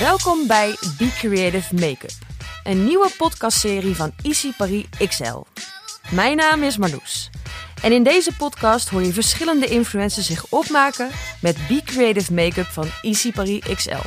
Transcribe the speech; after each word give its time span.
Welkom 0.00 0.46
bij 0.46 0.76
Be 0.98 1.10
Creative 1.18 1.74
Makeup, 1.74 2.10
een 2.64 2.84
nieuwe 2.84 3.10
podcastserie 3.16 3.96
van 3.96 4.12
Easy 4.22 4.52
Paris 4.56 4.84
XL. 5.08 5.42
Mijn 6.10 6.36
naam 6.36 6.62
is 6.62 6.76
Marloes. 6.76 7.30
En 7.82 7.92
in 7.92 8.02
deze 8.02 8.36
podcast 8.36 8.88
hoor 8.88 9.02
je 9.02 9.12
verschillende 9.12 9.66
influencers 9.66 10.26
zich 10.26 10.46
opmaken 10.48 11.10
met 11.40 11.56
Be 11.68 11.80
Creative 11.84 12.32
Makeup 12.32 12.66
van 12.66 12.86
Easy 13.02 13.32
Paris 13.32 13.60
XL. 13.74 14.06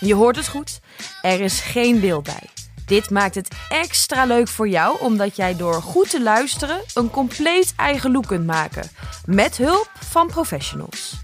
Je 0.00 0.14
hoort 0.14 0.36
het 0.36 0.48
goed, 0.48 0.80
er 1.22 1.40
is 1.40 1.60
geen 1.60 2.00
beeld 2.00 2.24
bij. 2.24 2.42
Dit 2.86 3.10
maakt 3.10 3.34
het 3.34 3.48
extra 3.68 4.24
leuk 4.24 4.48
voor 4.48 4.68
jou, 4.68 5.00
omdat 5.00 5.36
jij 5.36 5.56
door 5.56 5.82
goed 5.82 6.10
te 6.10 6.22
luisteren 6.22 6.80
een 6.94 7.10
compleet 7.10 7.72
eigen 7.76 8.12
look 8.12 8.26
kunt 8.26 8.46
maken. 8.46 8.90
Met 9.24 9.56
hulp 9.56 9.90
van 9.98 10.26
professionals. 10.26 11.14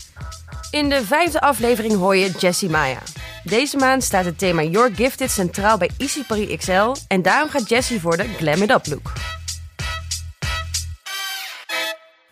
In 0.71 0.89
de 0.89 1.05
vijfde 1.05 1.41
aflevering 1.41 1.95
hoor 1.95 2.17
je 2.17 2.31
Jessie 2.39 2.71
Maya. 2.71 2.99
Deze 3.45 3.77
maand 3.77 4.03
staat 4.03 4.25
het 4.25 4.39
thema 4.39 4.63
Your 4.63 4.95
Gifted 4.95 5.31
centraal 5.31 5.79
bij 5.79 5.91
Easy 5.99 6.25
Paris 6.25 6.57
XL. 6.57 6.95
En 7.09 7.23
daarom 7.23 7.49
gaat 7.49 7.69
Jessie 7.69 8.00
voor 8.00 8.17
de 8.17 8.25
Glam 8.25 8.63
It 8.63 8.71
Up 8.71 8.87
look. 8.87 9.13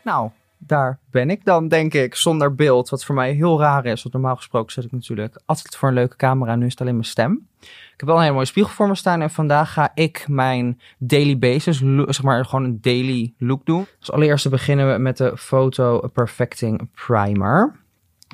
Nou, 0.05 0.31
daar 0.59 0.99
ben 1.11 1.31
ik 1.31 1.45
dan, 1.45 1.69
denk 1.69 1.95
ik, 1.95 2.15
zonder 2.15 2.55
beeld. 2.55 2.89
Wat 2.89 3.05
voor 3.05 3.15
mij 3.15 3.33
heel 3.33 3.61
raar 3.61 3.85
is. 3.85 4.03
Want 4.03 4.15
normaal 4.15 4.37
gesproken 4.37 4.73
zet 4.73 4.85
ik 4.85 4.93
natuurlijk 4.93 5.41
altijd 5.47 5.77
voor 5.77 5.89
een 5.89 5.95
leuke 5.95 6.17
camera. 6.17 6.55
Nu 6.55 6.65
is 6.65 6.71
het 6.71 6.81
alleen 6.81 6.95
mijn 6.95 7.07
stem. 7.07 7.49
Ik 7.61 7.97
heb 7.97 8.09
wel 8.09 8.15
een 8.15 8.23
hele 8.23 8.35
mooie 8.35 8.47
spiegel 8.47 8.73
voor 8.73 8.89
me 8.89 8.95
staan. 8.95 9.23
En 9.23 9.31
vandaag 9.31 9.73
ga 9.73 9.91
ik 9.95 10.25
mijn 10.29 10.81
daily 10.99 11.39
basis, 11.39 11.79
zeg 12.07 12.23
maar 12.23 12.45
gewoon 12.45 12.65
een 12.65 12.79
daily 12.81 13.35
look 13.39 13.67
doen. 13.67 13.87
Dus 13.99 14.13
allereerst 14.13 14.51
beginnen 14.51 14.93
we 14.93 14.99
met 14.99 15.17
de 15.17 15.37
Photo 15.37 16.09
Perfecting 16.13 16.89
Primer. 16.95 17.79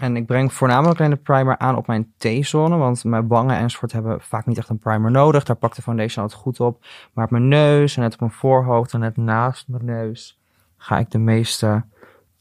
En 0.00 0.16
ik 0.16 0.26
breng 0.26 0.52
voornamelijk 0.52 0.98
alleen 0.98 1.10
de 1.10 1.16
primer 1.16 1.58
aan 1.58 1.76
op 1.76 1.86
mijn 1.86 2.12
T-zone. 2.16 2.76
Want 2.76 3.04
mijn 3.04 3.26
wangen 3.26 3.56
enzovoort 3.56 3.92
hebben 3.92 4.20
vaak 4.20 4.46
niet 4.46 4.58
echt 4.58 4.68
een 4.68 4.78
primer 4.78 5.10
nodig. 5.10 5.44
Daar 5.44 5.56
pakt 5.56 5.76
de 5.76 5.82
foundation 5.82 6.22
altijd 6.22 6.42
goed 6.42 6.60
op. 6.60 6.84
Maar 7.12 7.24
op 7.24 7.30
mijn 7.30 7.48
neus 7.48 7.96
en 7.96 8.02
net 8.02 8.12
op 8.12 8.20
mijn 8.20 8.32
voorhoofd 8.32 8.92
en 8.92 9.00
net 9.00 9.16
naast 9.16 9.68
mijn 9.68 9.84
neus 9.84 10.40
ga 10.76 10.98
ik 10.98 11.10
de 11.10 11.18
meeste 11.18 11.84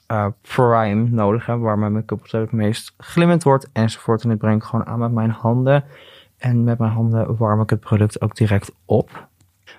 eh, 0.08 0.28
prime 0.42 1.10
nodig 1.10 1.46
hebben. 1.46 1.66
Waar 1.66 1.80
mijn 1.80 1.94
make-up 1.94 2.32
het 2.32 2.52
meest 2.52 2.94
glimmend 2.98 3.44
wordt 3.44 3.70
enzovoort. 3.74 4.24
En 4.24 4.30
dit 4.30 4.38
breng 4.38 4.62
ik 4.62 4.64
gewoon 4.64 4.86
aan 4.86 5.00
met 5.00 5.12
mijn 5.12 5.32
handen. 5.32 5.84
En 6.38 6.64
met 6.64 6.80
mijn 6.80 6.92
handen 6.92 7.38
warm 7.38 7.62
ik 7.62 7.70
het 7.70 7.80
product 7.80 8.22
ook 8.22 8.36
direct 8.36 8.72
op. 8.86 9.28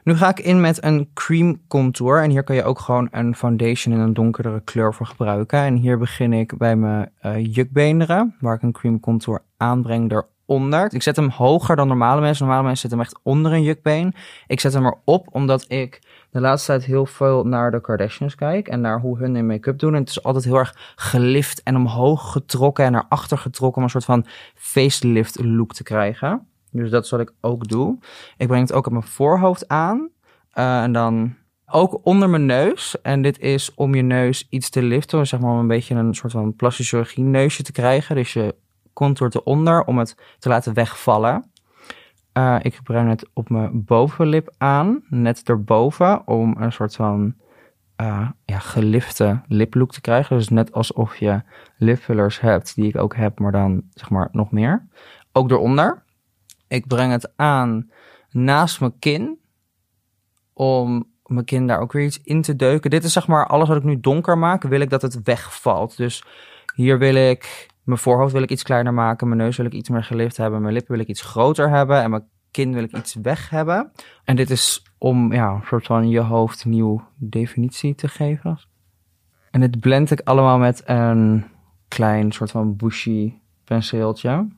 Nu 0.06 0.16
ga 0.16 0.28
ik 0.28 0.40
in 0.40 0.60
met 0.60 0.84
een 0.84 1.10
cream 1.14 1.60
contour. 1.68 2.22
En 2.22 2.30
hier 2.30 2.42
kan 2.42 2.56
je 2.56 2.64
ook 2.64 2.78
gewoon 2.78 3.08
een 3.10 3.36
foundation 3.36 3.94
in 3.94 4.00
een 4.00 4.14
donkerdere 4.14 4.60
kleur 4.60 4.94
voor 4.94 5.06
gebruiken. 5.06 5.58
En 5.58 5.74
hier 5.74 5.98
begin 5.98 6.32
ik 6.32 6.56
bij 6.58 6.76
mijn 6.76 7.10
eh, 7.20 7.54
jukbeenderen. 7.54 8.34
Waar 8.40 8.54
ik 8.54 8.62
een 8.62 8.72
cream 8.72 9.00
contour 9.00 9.42
aanbreng 9.56 10.12
eronder. 10.46 10.94
Ik 10.94 11.02
zet 11.02 11.16
hem 11.16 11.28
hoger 11.28 11.76
dan 11.76 11.88
normale 11.88 12.20
mensen. 12.20 12.44
Normale 12.44 12.66
mensen 12.66 12.88
zetten 12.88 12.98
hem 12.98 13.08
echt 13.08 13.20
onder 13.24 13.52
een 13.52 13.62
jukbeen. 13.62 14.14
Ik 14.46 14.60
zet 14.60 14.72
hem 14.72 14.86
erop 14.86 15.28
omdat 15.30 15.64
ik 15.68 16.00
de 16.30 16.40
laatste 16.40 16.66
tijd 16.66 16.84
heel 16.84 17.06
veel 17.06 17.44
naar 17.44 17.70
de 17.70 17.80
Kardashians 17.80 18.34
kijk. 18.34 18.68
En 18.68 18.80
naar 18.80 19.00
hoe 19.00 19.18
hun 19.18 19.36
in 19.36 19.46
make-up 19.46 19.78
doen. 19.78 19.94
En 19.94 20.00
het 20.00 20.10
is 20.10 20.22
altijd 20.22 20.44
heel 20.44 20.58
erg 20.58 20.74
gelift 20.96 21.62
en 21.62 21.76
omhoog 21.76 22.32
getrokken 22.32 22.84
en 22.84 22.92
naar 22.92 23.06
achter 23.08 23.38
getrokken. 23.38 23.76
Om 23.78 23.82
een 23.82 23.90
soort 23.90 24.04
van 24.04 24.26
facelift 24.54 25.44
look 25.44 25.74
te 25.74 25.82
krijgen. 25.82 26.46
Dus 26.76 26.90
dat 26.90 27.06
zal 27.06 27.20
ik 27.20 27.32
ook 27.40 27.68
doen. 27.68 28.02
Ik 28.36 28.46
breng 28.46 28.62
het 28.62 28.72
ook 28.72 28.86
op 28.86 28.92
mijn 28.92 29.04
voorhoofd 29.04 29.68
aan. 29.68 30.10
Eh, 30.50 30.82
en 30.82 30.92
dan 30.92 31.34
ook 31.66 32.00
onder 32.02 32.30
mijn 32.30 32.46
neus. 32.46 33.00
En 33.02 33.22
dit 33.22 33.38
is 33.38 33.74
om 33.74 33.94
je 33.94 34.02
neus 34.02 34.46
iets 34.50 34.70
te 34.70 34.82
liften. 34.82 35.26
Zeg 35.26 35.40
maar 35.40 35.52
om 35.52 35.58
een 35.58 35.66
beetje 35.66 35.94
een 35.94 36.14
soort 36.14 36.32
van 36.32 36.56
plastische 36.56 36.96
chirurgie 36.96 37.24
neusje 37.24 37.62
te 37.62 37.72
krijgen. 37.72 38.16
Dus 38.16 38.32
je 38.32 38.54
contourt 38.92 39.34
eronder 39.34 39.84
om 39.84 39.98
het 39.98 40.16
te 40.38 40.48
laten 40.48 40.74
wegvallen. 40.74 41.50
Eh, 42.32 42.56
ik 42.62 42.80
breng 42.82 43.08
het 43.08 43.28
op 43.32 43.48
mijn 43.48 43.84
bovenlip 43.84 44.54
aan. 44.58 45.02
Net 45.08 45.42
erboven. 45.48 46.26
Om 46.26 46.56
een 46.58 46.72
soort 46.72 46.96
van 46.96 47.34
eh, 47.96 48.28
ja, 48.44 48.58
gelifte 48.58 49.40
liplook 49.46 49.92
te 49.92 50.00
krijgen. 50.00 50.36
Dus 50.36 50.48
net 50.48 50.72
alsof 50.72 51.16
je 51.16 51.42
lipfillers 51.76 52.40
hebt. 52.40 52.74
Die 52.74 52.88
ik 52.88 52.96
ook 52.96 53.16
heb. 53.16 53.38
Maar 53.38 53.52
dan 53.52 53.82
zeg 53.94 54.10
maar 54.10 54.28
nog 54.32 54.50
meer. 54.50 54.86
Ook 55.32 55.50
eronder. 55.50 56.04
Ik 56.68 56.86
breng 56.86 57.12
het 57.12 57.32
aan 57.36 57.90
naast 58.30 58.80
mijn 58.80 58.98
kin. 58.98 59.38
Om 60.52 61.06
mijn 61.26 61.44
kin 61.44 61.66
daar 61.66 61.80
ook 61.80 61.92
weer 61.92 62.04
iets 62.04 62.20
in 62.22 62.42
te 62.42 62.56
deuken. 62.56 62.90
Dit 62.90 63.04
is 63.04 63.12
zeg 63.12 63.26
maar 63.26 63.46
alles 63.46 63.68
wat 63.68 63.76
ik 63.76 63.84
nu 63.84 64.00
donker 64.00 64.38
maak. 64.38 64.62
Wil 64.62 64.80
ik 64.80 64.90
dat 64.90 65.02
het 65.02 65.22
wegvalt. 65.22 65.96
Dus 65.96 66.24
hier 66.74 66.98
wil 66.98 67.14
ik... 67.14 67.74
Mijn 67.82 67.98
voorhoofd 67.98 68.32
wil 68.32 68.42
ik 68.42 68.50
iets 68.50 68.62
kleiner 68.62 68.94
maken. 68.94 69.28
Mijn 69.28 69.40
neus 69.40 69.56
wil 69.56 69.66
ik 69.66 69.72
iets 69.72 69.88
meer 69.88 70.04
gelift 70.04 70.36
hebben. 70.36 70.60
Mijn 70.60 70.72
lippen 70.72 70.92
wil 70.92 71.00
ik 71.00 71.08
iets 71.08 71.22
groter 71.22 71.70
hebben. 71.70 72.02
En 72.02 72.10
mijn 72.10 72.28
kin 72.50 72.72
wil 72.72 72.82
ik 72.82 72.96
iets 72.96 73.14
weg 73.14 73.50
hebben. 73.50 73.92
En 74.24 74.36
dit 74.36 74.50
is 74.50 74.84
om 74.98 75.32
ja, 75.32 75.50
een 75.50 75.62
soort 75.66 75.86
van 75.86 76.08
je 76.08 76.20
hoofd 76.20 76.64
nieuw 76.64 77.04
definitie 77.16 77.94
te 77.94 78.08
geven. 78.08 78.58
En 79.50 79.60
dit 79.60 79.80
blend 79.80 80.10
ik 80.10 80.20
allemaal 80.20 80.58
met 80.58 80.82
een 80.84 81.44
klein 81.88 82.32
soort 82.32 82.50
van 82.50 82.76
bushy 82.76 83.34
penseeltje. 83.64 84.48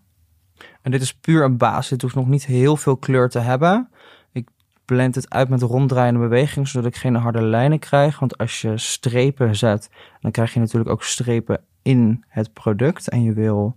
En 0.88 0.94
dit 0.94 1.02
is 1.02 1.14
puur 1.14 1.44
een 1.44 1.56
basis. 1.56 1.88
Dit 1.88 2.02
hoeft 2.02 2.14
nog 2.14 2.28
niet 2.28 2.46
heel 2.46 2.76
veel 2.76 2.96
kleur 2.96 3.28
te 3.28 3.38
hebben. 3.38 3.88
Ik 4.32 4.48
blend 4.84 5.14
het 5.14 5.30
uit 5.30 5.48
met 5.48 5.62
ronddraaiende 5.62 6.20
beweging, 6.20 6.68
zodat 6.68 6.86
ik 6.86 6.96
geen 6.96 7.14
harde 7.14 7.42
lijnen 7.42 7.78
krijg. 7.78 8.18
Want 8.18 8.38
als 8.38 8.60
je 8.60 8.78
strepen 8.78 9.56
zet, 9.56 9.90
dan 10.20 10.30
krijg 10.30 10.54
je 10.54 10.60
natuurlijk 10.60 10.90
ook 10.90 11.02
strepen 11.02 11.60
in 11.82 12.24
het 12.28 12.52
product. 12.52 13.08
En 13.08 13.22
je 13.22 13.32
wil 13.32 13.76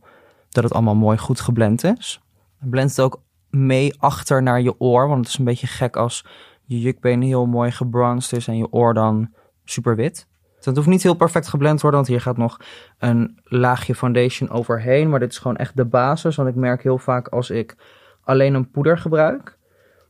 dat 0.49 0.63
het 0.63 0.73
allemaal 0.73 0.95
mooi 0.95 1.17
goed 1.17 1.39
geblend 1.39 1.83
is. 1.83 2.21
Blend 2.59 2.89
het 2.89 2.99
ook 2.99 3.21
mee 3.49 3.99
achter 3.99 4.43
naar 4.43 4.61
je 4.61 4.79
oor. 4.79 5.07
Want 5.07 5.19
het 5.19 5.27
is 5.27 5.37
een 5.37 5.45
beetje 5.45 5.67
gek 5.67 5.95
als 5.95 6.25
je 6.65 6.79
jukbeen 6.79 7.21
heel 7.21 7.45
mooi 7.45 7.71
gebronzed 7.71 8.37
is 8.37 8.47
en 8.47 8.57
je 8.57 8.71
oor 8.71 8.93
dan 8.93 9.33
super 9.63 9.95
wit. 9.95 10.27
Het 10.65 10.75
hoeft 10.75 10.87
niet 10.87 11.03
heel 11.03 11.13
perfect 11.13 11.47
geblend 11.47 11.75
te 11.75 11.81
worden, 11.81 11.99
want 11.99 12.11
hier 12.11 12.21
gaat 12.21 12.37
nog 12.37 12.57
een 12.97 13.39
laagje 13.43 13.95
foundation 13.95 14.49
overheen. 14.49 15.09
Maar 15.09 15.19
dit 15.19 15.31
is 15.31 15.37
gewoon 15.37 15.57
echt 15.57 15.77
de 15.77 15.85
basis. 15.85 16.35
Want 16.35 16.49
ik 16.49 16.55
merk 16.55 16.83
heel 16.83 16.97
vaak 16.97 17.27
als 17.27 17.49
ik 17.49 17.75
alleen 18.23 18.53
een 18.53 18.71
poeder 18.71 18.97
gebruik, 18.97 19.57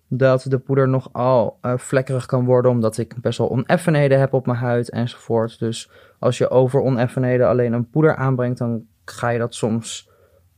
dat 0.07 0.45
de 0.47 0.59
poeder 0.59 0.87
nogal 0.87 1.57
uh, 1.61 1.73
vlekkerig 1.77 2.25
kan 2.25 2.45
worden, 2.45 2.71
omdat 2.71 2.97
ik 2.97 3.15
best 3.21 3.37
wel 3.37 3.49
oneffenheden 3.49 4.19
heb 4.19 4.33
op 4.33 4.45
mijn 4.45 4.57
huid 4.57 4.89
enzovoort. 4.89 5.59
Dus 5.59 5.89
als 6.19 6.37
je 6.37 6.49
over 6.49 6.81
oneffenheden 6.81 7.47
alleen 7.47 7.73
een 7.73 7.89
poeder 7.89 8.15
aanbrengt, 8.15 8.57
dan 8.57 8.83
ga 9.05 9.29
je 9.29 9.39
dat 9.39 9.55
soms 9.55 10.09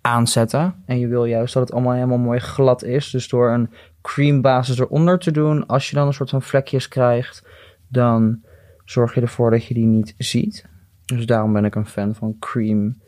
aanzetten. 0.01 0.83
En 0.85 0.99
je 0.99 1.07
wil 1.07 1.25
juist 1.25 1.53
dat 1.53 1.63
het 1.63 1.73
allemaal 1.73 1.93
helemaal 1.93 2.17
mooi 2.17 2.39
glad 2.39 2.83
is. 2.83 3.09
Dus 3.09 3.29
door 3.29 3.49
een 3.49 3.69
cream 4.01 4.41
basis 4.41 4.79
eronder 4.79 5.19
te 5.19 5.31
doen, 5.31 5.65
als 5.67 5.89
je 5.89 5.95
dan 5.95 6.07
een 6.07 6.13
soort 6.13 6.29
van 6.29 6.41
vlekjes 6.41 6.87
krijgt, 6.87 7.47
dan 7.87 8.41
zorg 8.83 9.15
je 9.15 9.21
ervoor 9.21 9.51
dat 9.51 9.65
je 9.65 9.73
die 9.73 9.85
niet 9.85 10.13
ziet. 10.17 10.65
Dus 11.05 11.25
daarom 11.25 11.53
ben 11.53 11.65
ik 11.65 11.75
een 11.75 11.85
fan 11.85 12.15
van 12.15 12.35
cream 12.39 13.01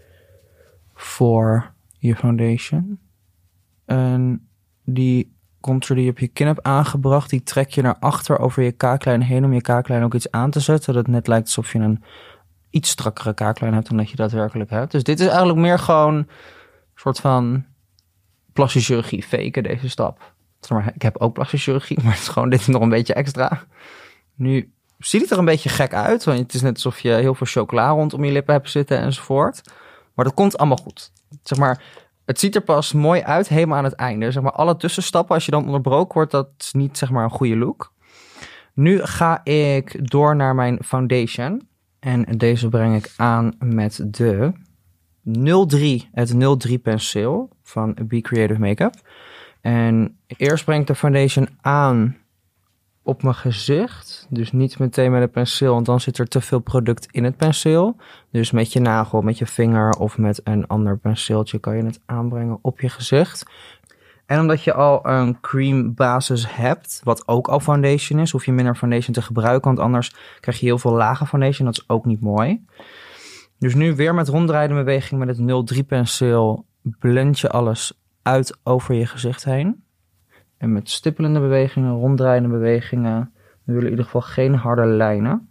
voor 0.93 1.73
je 1.99 2.15
foundation. 2.15 2.99
En 3.85 4.47
die 4.83 5.33
contour 5.59 5.95
die 5.95 6.05
je 6.05 6.11
op 6.11 6.19
je 6.19 6.27
kin 6.27 6.47
hebt 6.47 6.63
aangebracht, 6.63 7.29
die 7.29 7.43
trek 7.43 7.69
je 7.69 7.81
naar 7.81 7.97
achter 7.99 8.39
over 8.39 8.63
je 8.63 8.71
kaaklijn 8.71 9.21
heen 9.21 9.45
om 9.45 9.53
je 9.53 9.61
kaaklijn 9.61 10.03
ook 10.03 10.13
iets 10.13 10.31
aan 10.31 10.51
te 10.51 10.59
zetten. 10.59 10.93
Dat 10.93 11.07
net 11.07 11.27
lijkt 11.27 11.45
alsof 11.45 11.71
je 11.71 11.79
een 11.79 12.03
iets 12.69 12.89
strakkere 12.89 13.33
kaaklijn 13.33 13.73
hebt 13.73 13.87
dan 13.87 13.97
dat 13.97 14.09
je 14.09 14.15
daadwerkelijk 14.15 14.69
hebt. 14.69 14.91
Dus 14.91 15.03
dit 15.03 15.19
is 15.19 15.27
eigenlijk 15.27 15.59
meer 15.59 15.79
gewoon 15.79 16.15
een 16.15 16.27
soort 16.95 17.19
van 17.19 17.65
plastische 18.53 18.93
chirurgie 18.93 19.23
faken, 19.23 19.63
deze 19.63 19.89
stap. 19.89 20.33
Ik 20.93 21.01
heb 21.01 21.17
ook 21.17 21.33
plastische 21.33 21.65
chirurgie, 21.65 21.97
maar 22.03 22.11
het 22.11 22.21
is 22.21 22.27
gewoon 22.27 22.49
dit 22.49 22.67
nog 22.67 22.81
een 22.81 22.89
beetje 22.89 23.13
extra. 23.13 23.63
Nu 24.35 24.73
ziet 25.07 25.21
het 25.21 25.31
er 25.31 25.37
een 25.37 25.45
beetje 25.45 25.69
gek 25.69 25.93
uit. 25.93 26.23
Want 26.23 26.39
het 26.39 26.53
is 26.53 26.61
net 26.61 26.73
alsof 26.73 26.99
je 26.99 27.11
heel 27.11 27.35
veel 27.35 27.47
chocola 27.47 27.89
rondom 27.89 28.23
je 28.23 28.31
lippen 28.31 28.53
hebt 28.53 28.69
zitten 28.69 28.99
enzovoort. 28.99 29.61
Maar 30.13 30.25
dat 30.25 30.33
komt 30.33 30.57
allemaal 30.57 30.77
goed. 30.77 31.11
Zeg 31.43 31.57
maar, 31.57 31.83
het 32.25 32.39
ziet 32.39 32.55
er 32.55 32.61
pas 32.61 32.93
mooi 32.93 33.21
uit 33.21 33.47
helemaal 33.47 33.77
aan 33.77 33.83
het 33.83 33.93
einde. 33.93 34.31
Zeg 34.31 34.43
maar, 34.43 34.51
alle 34.51 34.77
tussenstappen, 34.77 35.35
als 35.35 35.45
je 35.45 35.51
dan 35.51 35.65
onderbroken 35.65 36.13
wordt, 36.13 36.31
dat 36.31 36.49
is 36.57 36.73
niet 36.73 36.97
zeg 36.97 37.11
maar 37.11 37.23
een 37.23 37.29
goede 37.29 37.57
look. 37.57 37.93
Nu 38.73 39.03
ga 39.03 39.43
ik 39.43 40.09
door 40.09 40.35
naar 40.35 40.55
mijn 40.55 40.83
foundation. 40.83 41.67
En 41.99 42.23
deze 42.37 42.69
breng 42.69 42.95
ik 42.95 43.13
aan 43.17 43.53
met 43.59 44.05
de 44.07 44.51
03, 45.67 46.09
het 46.11 46.59
03 46.59 46.79
penseel 46.79 47.49
van 47.63 47.97
Be 48.03 48.21
Creative 48.21 48.59
Makeup. 48.59 48.93
En 49.61 50.17
eerst 50.27 50.65
breng 50.65 50.81
ik 50.81 50.87
de 50.87 50.95
foundation 50.95 51.49
aan 51.61 52.17
op 53.05 53.23
mijn 53.23 53.35
gezicht. 53.35 54.27
Dus 54.29 54.51
niet 54.51 54.79
meteen 54.79 55.11
met 55.11 55.21
een 55.21 55.29
penseel, 55.29 55.73
want 55.73 55.85
dan 55.85 55.99
zit 55.99 56.17
er 56.17 56.27
te 56.27 56.41
veel 56.41 56.59
product 56.59 57.07
in 57.11 57.23
het 57.23 57.37
penseel. 57.37 57.95
Dus 58.31 58.51
met 58.51 58.73
je 58.73 58.79
nagel, 58.79 59.21
met 59.21 59.37
je 59.37 59.45
vinger 59.45 59.89
of 59.89 60.17
met 60.17 60.41
een 60.43 60.67
ander 60.67 60.97
penseeltje 60.97 61.59
kan 61.59 61.77
je 61.77 61.85
het 61.85 61.99
aanbrengen 62.05 62.59
op 62.61 62.79
je 62.79 62.89
gezicht. 62.89 63.45
En 64.25 64.39
omdat 64.39 64.63
je 64.63 64.73
al 64.73 65.07
een 65.07 65.39
cream 65.41 65.93
basis 65.93 66.55
hebt, 66.55 67.01
wat 67.03 67.27
ook 67.27 67.47
al 67.47 67.59
foundation 67.59 68.19
is, 68.19 68.31
hoef 68.31 68.45
je 68.45 68.51
minder 68.51 68.75
foundation 68.75 69.13
te 69.13 69.21
gebruiken. 69.21 69.67
Want 69.67 69.79
anders 69.79 70.15
krijg 70.39 70.59
je 70.59 70.65
heel 70.65 70.77
veel 70.77 70.93
lage 70.93 71.25
foundation. 71.25 71.65
Dat 71.65 71.77
is 71.77 71.89
ook 71.89 72.05
niet 72.05 72.21
mooi. 72.21 72.65
Dus 73.59 73.75
nu 73.75 73.95
weer 73.95 74.13
met 74.13 74.27
ronddraaiende 74.27 74.75
beweging 74.75 75.25
met 75.25 75.37
het 75.37 75.65
03 75.65 75.83
penseel 75.83 76.65
blend 76.81 77.39
je 77.39 77.49
alles 77.49 77.99
uit 78.21 78.57
over 78.63 78.95
je 78.95 79.05
gezicht 79.05 79.43
heen. 79.43 79.84
En 80.57 80.73
met 80.73 80.89
stippelende 80.89 81.39
bewegingen, 81.39 81.91
ronddraaiende 81.91 82.49
bewegingen. 82.49 83.33
We 83.63 83.71
willen 83.73 83.83
in 83.83 83.89
ieder 83.89 84.05
geval 84.05 84.21
geen 84.21 84.55
harde 84.55 84.85
lijnen. 84.85 85.49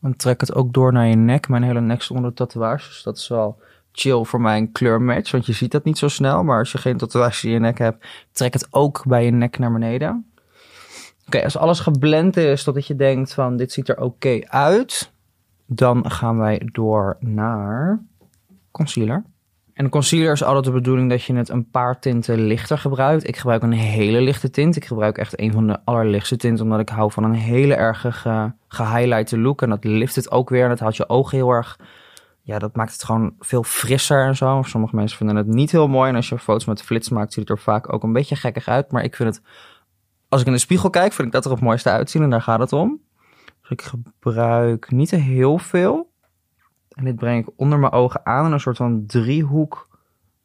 En 0.00 0.16
trek 0.16 0.40
het 0.40 0.54
ook 0.54 0.72
door 0.72 0.92
naar 0.92 1.06
je 1.06 1.16
nek. 1.16 1.48
Mijn 1.48 1.62
hele 1.62 1.80
nek 1.80 2.02
zonder 2.02 2.24
onder 2.24 2.46
tatoeages. 2.46 2.88
Dus 2.88 3.02
dat 3.02 3.16
is 3.16 3.28
wel 3.28 3.60
chill 3.92 4.24
voor 4.24 4.40
mijn 4.40 4.72
kleurmatch. 4.72 5.30
Want 5.30 5.46
je 5.46 5.52
ziet 5.52 5.70
dat 5.70 5.84
niet 5.84 5.98
zo 5.98 6.08
snel. 6.08 6.44
Maar 6.44 6.58
als 6.58 6.72
je 6.72 6.78
geen 6.78 6.96
tatoeage 6.96 7.46
in 7.46 7.52
je 7.52 7.58
nek 7.58 7.78
hebt, 7.78 8.06
trek 8.32 8.52
het 8.52 8.68
ook 8.70 9.02
bij 9.06 9.24
je 9.24 9.30
nek 9.30 9.58
naar 9.58 9.72
beneden. 9.72 10.30
Oké, 11.26 11.44
als 11.44 11.56
alles 11.56 11.80
geblend 11.80 12.36
is 12.36 12.62
totdat 12.62 12.86
je 12.86 12.96
denkt 12.96 13.34
van 13.34 13.56
dit 13.56 13.72
ziet 13.72 13.88
er 13.88 14.00
oké 14.00 14.40
uit. 14.44 15.12
Dan 15.66 16.10
gaan 16.10 16.38
wij 16.38 16.68
door 16.72 17.16
naar 17.20 18.00
concealer. 18.70 19.24
En 19.78 19.88
concealer 19.88 20.32
is 20.32 20.42
altijd 20.42 20.64
de 20.64 20.70
bedoeling 20.70 21.10
dat 21.10 21.22
je 21.22 21.34
het 21.34 21.48
een 21.48 21.70
paar 21.70 22.00
tinten 22.00 22.46
lichter 22.46 22.78
gebruikt. 22.78 23.28
Ik 23.28 23.36
gebruik 23.36 23.62
een 23.62 23.72
hele 23.72 24.20
lichte 24.20 24.50
tint. 24.50 24.76
Ik 24.76 24.84
gebruik 24.84 25.18
echt 25.18 25.40
een 25.40 25.52
van 25.52 25.66
de 25.66 25.78
allerlichtste 25.84 26.36
tinten, 26.36 26.64
omdat 26.64 26.80
ik 26.80 26.88
hou 26.88 27.12
van 27.12 27.24
een 27.24 27.34
hele 27.34 27.74
erge 27.74 28.12
ge 28.12 29.36
look. 29.36 29.62
En 29.62 29.68
dat 29.68 29.84
lift 29.84 30.14
het 30.14 30.30
ook 30.30 30.48
weer 30.48 30.62
en 30.62 30.68
dat 30.68 30.78
houdt 30.78 30.96
je 30.96 31.08
ogen 31.08 31.36
heel 31.36 31.50
erg... 31.50 31.78
Ja, 32.42 32.58
dat 32.58 32.76
maakt 32.76 32.92
het 32.92 33.04
gewoon 33.04 33.34
veel 33.38 33.62
frisser 33.62 34.26
en 34.26 34.36
zo. 34.36 34.62
Sommige 34.66 34.96
mensen 34.96 35.16
vinden 35.16 35.36
het 35.36 35.46
niet 35.46 35.70
heel 35.70 35.88
mooi. 35.88 36.08
En 36.08 36.16
als 36.16 36.28
je 36.28 36.38
foto's 36.38 36.64
met 36.64 36.82
flits 36.82 37.08
maakt, 37.08 37.32
ziet 37.32 37.48
het 37.48 37.58
er 37.58 37.64
vaak 37.64 37.92
ook 37.92 38.02
een 38.02 38.12
beetje 38.12 38.36
gekkig 38.36 38.68
uit. 38.68 38.92
Maar 38.92 39.04
ik 39.04 39.16
vind 39.16 39.34
het... 39.34 39.44
Als 40.28 40.40
ik 40.40 40.46
in 40.46 40.52
de 40.52 40.58
spiegel 40.58 40.90
kijk, 40.90 41.12
vind 41.12 41.26
ik 41.26 41.34
dat 41.34 41.44
er 41.44 41.50
het 41.50 41.60
mooiste 41.60 41.90
uitzien. 41.90 42.22
En 42.22 42.30
daar 42.30 42.42
gaat 42.42 42.60
het 42.60 42.72
om. 42.72 43.00
Dus 43.60 43.70
ik 43.70 43.82
gebruik 43.82 44.90
niet 44.90 45.10
heel 45.10 45.58
veel. 45.58 46.10
En 46.98 47.04
dit 47.04 47.16
breng 47.16 47.46
ik 47.46 47.52
onder 47.56 47.78
mijn 47.78 47.92
ogen 47.92 48.26
aan 48.26 48.46
in 48.46 48.52
een 48.52 48.60
soort 48.60 48.76
van 48.76 49.06
driehoek 49.06 49.98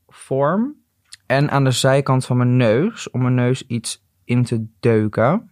vorm. 0.08 0.76
En 1.26 1.52
aan 1.52 1.64
de 1.64 1.72
zijkant 1.72 2.26
van 2.26 2.38
mijn 2.38 2.58
neus, 2.58 3.10
om 3.10 3.22
mijn 3.22 3.36
neus 3.36 3.68
iets 3.68 4.06
in 4.24 4.44
te 4.44 4.66
deuken. 4.80 5.52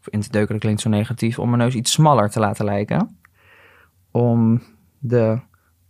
Of 0.00 0.08
in 0.08 0.20
te 0.20 0.30
deuken, 0.30 0.52
dat 0.52 0.62
klinkt 0.62 0.80
zo 0.80 0.88
negatief. 0.88 1.38
Om 1.38 1.48
mijn 1.48 1.60
neus 1.60 1.74
iets 1.74 1.92
smaller 1.92 2.30
te 2.30 2.40
laten 2.40 2.64
lijken. 2.64 3.18
Om 4.10 4.62
de 4.98 5.40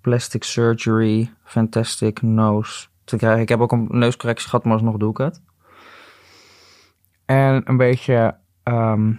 plastic 0.00 0.44
surgery 0.44 1.32
fantastic 1.44 2.22
nose 2.22 2.86
te 3.04 3.16
krijgen. 3.16 3.42
Ik 3.42 3.48
heb 3.48 3.60
ook 3.60 3.72
een 3.72 3.86
neuscorrectie 3.90 4.48
gehad, 4.48 4.64
maar 4.64 4.74
alsnog 4.74 4.96
doe 4.96 5.10
ik 5.10 5.16
het. 5.16 5.42
En 7.24 7.62
een 7.64 7.76
beetje 7.76 8.36
ehm, 8.62 9.12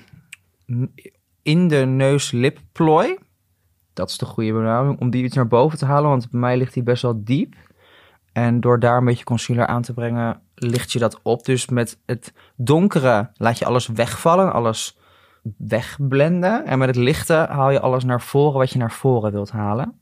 in 1.41 1.67
de 1.67 1.85
neus-lipplooi 1.85 3.17
dat 3.95 4.09
is 4.09 4.18
de 4.18 4.25
goede 4.25 4.53
benaming, 4.53 5.00
om 5.00 5.09
die 5.09 5.24
iets 5.24 5.36
naar 5.36 5.47
boven 5.47 5.77
te 5.77 5.86
halen. 5.86 6.09
Want 6.09 6.30
bij 6.30 6.39
mij 6.39 6.57
ligt 6.57 6.74
die 6.74 6.83
best 6.83 7.01
wel 7.01 7.24
diep. 7.24 7.56
En 8.31 8.59
door 8.59 8.80
daar 8.80 8.97
een 8.97 9.06
beetje 9.06 9.24
concealer 9.24 9.68
aan 9.68 9.81
te 9.81 9.94
brengen, 9.94 10.42
licht 10.56 10.92
je 10.92 11.00
dat 11.00 11.19
op. 11.21 11.45
Dus 11.45 11.69
met 11.69 12.00
het 12.06 12.33
donkere 12.56 13.30
laat 13.33 13.59
je 13.59 13.65
alles 13.65 13.88
wegvallen, 13.88 14.53
alles 14.53 14.97
wegblenden. 15.57 16.65
En 16.65 16.77
met 16.77 16.88
het 16.88 16.97
lichte 16.97 17.33
haal 17.50 17.71
je 17.71 17.80
alles 17.80 18.03
naar 18.03 18.21
voren 18.21 18.57
wat 18.59 18.71
je 18.71 18.80
naar 18.80 18.92
voren 18.92 19.31
wilt 19.31 19.51
halen. 19.51 20.00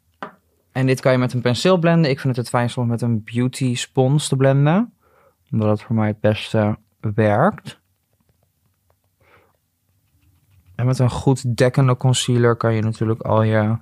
En 0.71 0.85
dit 0.85 0.99
kan 0.99 1.11
je 1.11 1.17
met 1.17 1.33
een 1.33 1.41
penseel 1.41 1.77
blenden. 1.77 2.11
Ik 2.11 2.19
vind 2.19 2.35
het 2.35 2.45
het 2.45 2.55
fijnst 2.55 2.77
om 2.77 2.87
met 2.87 3.01
een 3.01 3.23
beauty 3.23 3.75
spons 3.75 4.27
te 4.27 4.35
blenden. 4.35 4.93
Omdat 5.51 5.69
het 5.69 5.81
voor 5.81 5.95
mij 5.95 6.07
het 6.07 6.19
beste 6.19 6.77
werkt. 6.99 7.81
En 10.75 10.85
met 10.85 10.99
een 10.99 11.09
goed 11.09 11.57
dekkende 11.57 11.97
concealer 11.97 12.55
kan 12.55 12.73
je 12.73 12.81
natuurlijk 12.81 13.21
al 13.21 13.43
je 13.43 13.77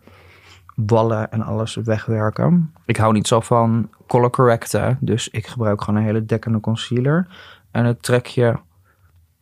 ballen 0.76 1.32
en 1.32 1.42
alles 1.42 1.76
wegwerken. 1.76 2.74
Ik 2.86 2.98
hou 2.98 3.14
niet 3.14 3.28
zo 3.28 3.40
van 3.40 3.90
color 4.08 4.30
correcten, 4.30 4.98
dus 5.02 5.30
ik 5.30 5.48
gebruik 5.48 5.82
gewoon 5.82 6.00
een 6.00 6.06
hele 6.06 6.26
dekkende 6.26 6.60
concealer. 6.60 7.28
En 7.72 7.86
het 7.86 8.04
trek 8.04 8.26
je 8.26 8.56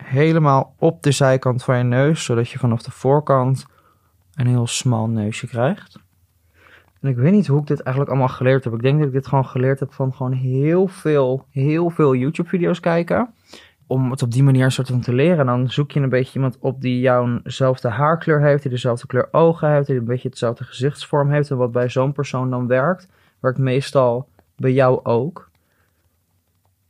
helemaal 0.03 0.75
op 0.77 1.03
de 1.03 1.11
zijkant 1.11 1.63
van 1.63 1.77
je 1.77 1.83
neus, 1.83 2.23
zodat 2.23 2.49
je 2.49 2.59
vanaf 2.59 2.81
de 2.81 2.91
voorkant 2.91 3.65
een 4.33 4.47
heel 4.47 4.67
smal 4.67 5.07
neusje 5.07 5.47
krijgt. 5.47 5.99
En 7.01 7.09
ik 7.09 7.15
weet 7.15 7.31
niet 7.31 7.47
hoe 7.47 7.59
ik 7.59 7.67
dit 7.67 7.81
eigenlijk 7.81 8.15
allemaal 8.15 8.35
geleerd 8.35 8.63
heb. 8.63 8.73
Ik 8.73 8.81
denk 8.81 8.97
dat 8.97 9.07
ik 9.07 9.13
dit 9.13 9.27
gewoon 9.27 9.45
geleerd 9.45 9.79
heb 9.79 9.93
van 9.93 10.13
gewoon 10.13 10.31
heel 10.31 10.87
veel, 10.87 11.45
heel 11.49 11.89
veel 11.89 12.15
YouTube-video's 12.15 12.79
kijken 12.79 13.33
om 13.89 14.11
het 14.11 14.21
op 14.21 14.31
die 14.31 14.43
manier 14.43 14.71
soort 14.71 14.87
van 14.87 15.01
te 15.01 15.13
leren. 15.13 15.45
dan 15.45 15.69
zoek 15.69 15.91
je 15.91 15.99
een 15.99 16.09
beetje 16.09 16.35
iemand 16.35 16.57
op 16.59 16.81
die 16.81 16.99
jouwzelfde 16.99 17.87
haarkleur 17.87 18.41
heeft, 18.41 18.61
die 18.61 18.71
dezelfde 18.71 19.07
kleur 19.07 19.27
ogen 19.31 19.71
heeft, 19.71 19.87
die 19.87 19.97
een 19.97 20.05
beetje 20.05 20.29
hetzelfde 20.29 20.63
gezichtsvorm 20.63 21.31
heeft. 21.31 21.49
En 21.49 21.57
wat 21.57 21.71
bij 21.71 21.89
zo'n 21.89 22.11
persoon 22.11 22.49
dan 22.49 22.67
werkt, 22.67 23.07
werkt 23.39 23.57
meestal 23.57 24.29
bij 24.55 24.71
jou 24.71 24.99
ook. 25.03 25.49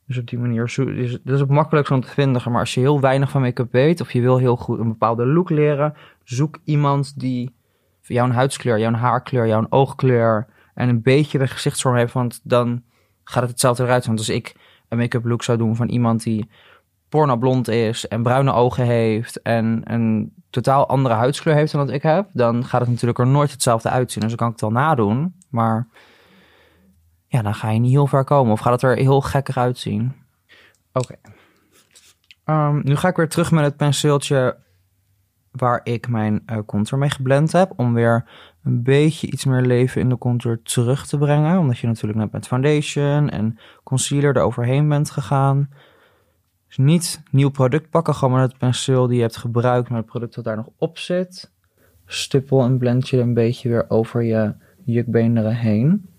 Dus 0.05 0.17
op 0.17 0.27
die 0.27 0.39
manier, 0.39 0.63
is, 0.63 1.19
dat 1.23 1.35
is 1.35 1.41
ook 1.41 1.49
makkelijk 1.49 1.89
om 1.89 2.01
te 2.01 2.07
vinden. 2.07 2.41
Maar 2.51 2.59
als 2.59 2.73
je 2.73 2.79
heel 2.79 2.99
weinig 2.99 3.29
van 3.29 3.41
make-up 3.41 3.71
weet, 3.71 4.01
of 4.01 4.11
je 4.11 4.21
wil 4.21 4.37
heel 4.37 4.55
goed 4.55 4.79
een 4.79 4.87
bepaalde 4.87 5.25
look 5.25 5.49
leren, 5.49 5.93
zoek 6.23 6.59
iemand 6.63 7.19
die 7.19 7.53
jouw 8.01 8.29
huidskleur, 8.29 8.79
jouw 8.79 8.93
haarkleur, 8.93 9.47
jouw 9.47 9.65
oogkleur 9.69 10.47
en 10.73 10.89
een 10.89 11.01
beetje 11.01 11.37
de 11.37 11.47
gezichtsvorm 11.47 11.95
heeft. 11.95 12.13
Want 12.13 12.39
dan 12.43 12.83
gaat 13.23 13.41
het 13.41 13.51
hetzelfde 13.51 13.83
eruit. 13.83 14.05
Want 14.05 14.19
als 14.19 14.29
ik 14.29 14.55
een 14.87 14.97
make-up 14.97 15.25
look 15.25 15.43
zou 15.43 15.57
doen 15.57 15.75
van 15.75 15.89
iemand 15.89 16.23
die 16.23 16.49
pornoblond 17.09 17.67
is 17.67 18.07
en 18.07 18.23
bruine 18.23 18.51
ogen 18.51 18.85
heeft 18.85 19.41
en 19.41 19.81
een 19.83 20.33
totaal 20.49 20.87
andere 20.87 21.15
huidskleur 21.15 21.55
heeft 21.55 21.71
dan 21.71 21.85
dat 21.85 21.95
ik 21.95 22.03
heb, 22.03 22.29
dan 22.33 22.65
gaat 22.65 22.81
het 22.81 22.89
natuurlijk 22.89 23.19
er 23.19 23.27
nooit 23.27 23.51
hetzelfde 23.51 23.89
uitzien. 23.89 24.21
Dus 24.21 24.29
dan 24.29 24.39
kan 24.39 24.47
ik 24.47 24.53
het 24.53 24.61
wel 24.61 24.83
nadoen, 24.83 25.35
maar 25.49 25.87
ja, 27.27 27.41
dan 27.41 27.55
ga 27.55 27.69
je 27.69 27.79
niet 27.79 27.91
heel 27.91 28.07
ver 28.07 28.23
komen 28.23 28.51
of 28.51 28.59
gaat 28.59 28.81
het 28.81 28.81
er 28.81 28.95
heel 28.95 29.21
gekkig 29.21 29.57
uitzien. 29.57 30.13
Oké. 30.93 31.15
Ehm, 32.43 32.81
nu 32.83 32.95
ga 32.95 33.07
ik 33.07 33.15
weer 33.15 33.29
terug 33.29 33.51
met 33.51 33.63
het 33.63 33.77
penseeltje 33.77 34.57
waar 35.51 35.81
ik 35.83 36.07
mijn 36.07 36.43
uh, 36.45 36.57
contour 36.65 37.01
mee 37.01 37.09
geblend 37.09 37.51
heb, 37.51 37.73
om 37.75 37.93
weer 37.93 38.29
een 38.63 38.83
beetje 38.83 39.27
iets 39.27 39.45
meer 39.45 39.61
leven 39.61 40.01
in 40.01 40.09
de 40.09 40.17
contour 40.17 40.61
terug 40.61 41.07
te 41.07 41.17
brengen, 41.17 41.59
omdat 41.59 41.77
je 41.77 41.87
natuurlijk 41.87 42.19
net 42.19 42.31
met 42.31 42.47
foundation 42.47 43.29
en 43.29 43.59
concealer 43.83 44.37
eroverheen 44.37 44.89
bent 44.89 45.11
gegaan. 45.11 45.69
Dus 46.69 46.77
niet 46.77 47.23
nieuw 47.31 47.49
product 47.49 47.89
pakken, 47.89 48.15
gewoon 48.15 48.33
maar 48.33 48.41
het 48.43 48.57
penseel 48.57 49.07
die 49.07 49.15
je 49.15 49.21
hebt 49.21 49.37
gebruikt, 49.37 49.89
maar 49.89 49.97
het 49.97 50.07
product 50.07 50.35
dat 50.35 50.43
daar 50.43 50.55
nog 50.55 50.69
op 50.77 50.97
zit. 50.97 51.51
Stippel 52.05 52.63
en 52.63 52.77
blend 52.77 53.09
je 53.09 53.17
een 53.17 53.33
beetje 53.33 53.69
weer 53.69 53.89
over 53.89 54.23
je 54.23 54.53
jukbeenderen 54.85 55.55
heen. 55.55 56.09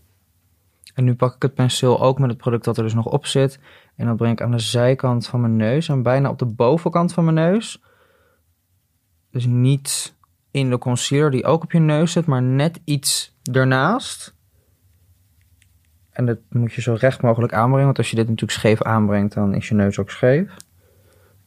En 0.94 1.04
nu 1.04 1.14
pak 1.14 1.34
ik 1.34 1.42
het 1.42 1.54
penseel 1.54 2.00
ook 2.00 2.18
met 2.18 2.28
het 2.30 2.38
product 2.38 2.64
dat 2.64 2.76
er 2.76 2.82
dus 2.82 2.94
nog 2.94 3.06
op 3.06 3.26
zit. 3.26 3.58
En 3.96 4.06
dat 4.06 4.16
breng 4.16 4.32
ik 4.32 4.42
aan 4.42 4.50
de 4.50 4.58
zijkant 4.58 5.26
van 5.26 5.40
mijn 5.40 5.56
neus 5.56 5.88
en 5.88 6.02
bijna 6.02 6.30
op 6.30 6.38
de 6.38 6.46
bovenkant 6.46 7.12
van 7.12 7.24
mijn 7.24 7.36
neus. 7.36 7.82
Dus 9.30 9.46
niet 9.46 10.16
in 10.50 10.70
de 10.70 10.78
concealer 10.78 11.30
die 11.30 11.44
ook 11.44 11.62
op 11.62 11.72
je 11.72 11.78
neus 11.78 12.12
zit, 12.12 12.26
maar 12.26 12.42
net 12.42 12.80
iets 12.84 13.36
ernaast. 13.52 14.34
En 16.20 16.26
dat 16.26 16.38
moet 16.48 16.72
je 16.72 16.80
zo 16.80 16.96
recht 16.98 17.22
mogelijk 17.22 17.52
aanbrengen. 17.52 17.84
Want 17.84 17.98
als 17.98 18.10
je 18.10 18.16
dit 18.16 18.28
natuurlijk 18.28 18.58
scheef 18.58 18.82
aanbrengt, 18.82 19.34
dan 19.34 19.54
is 19.54 19.68
je 19.68 19.74
neus 19.74 19.98
ook 19.98 20.10
scheef. 20.10 20.56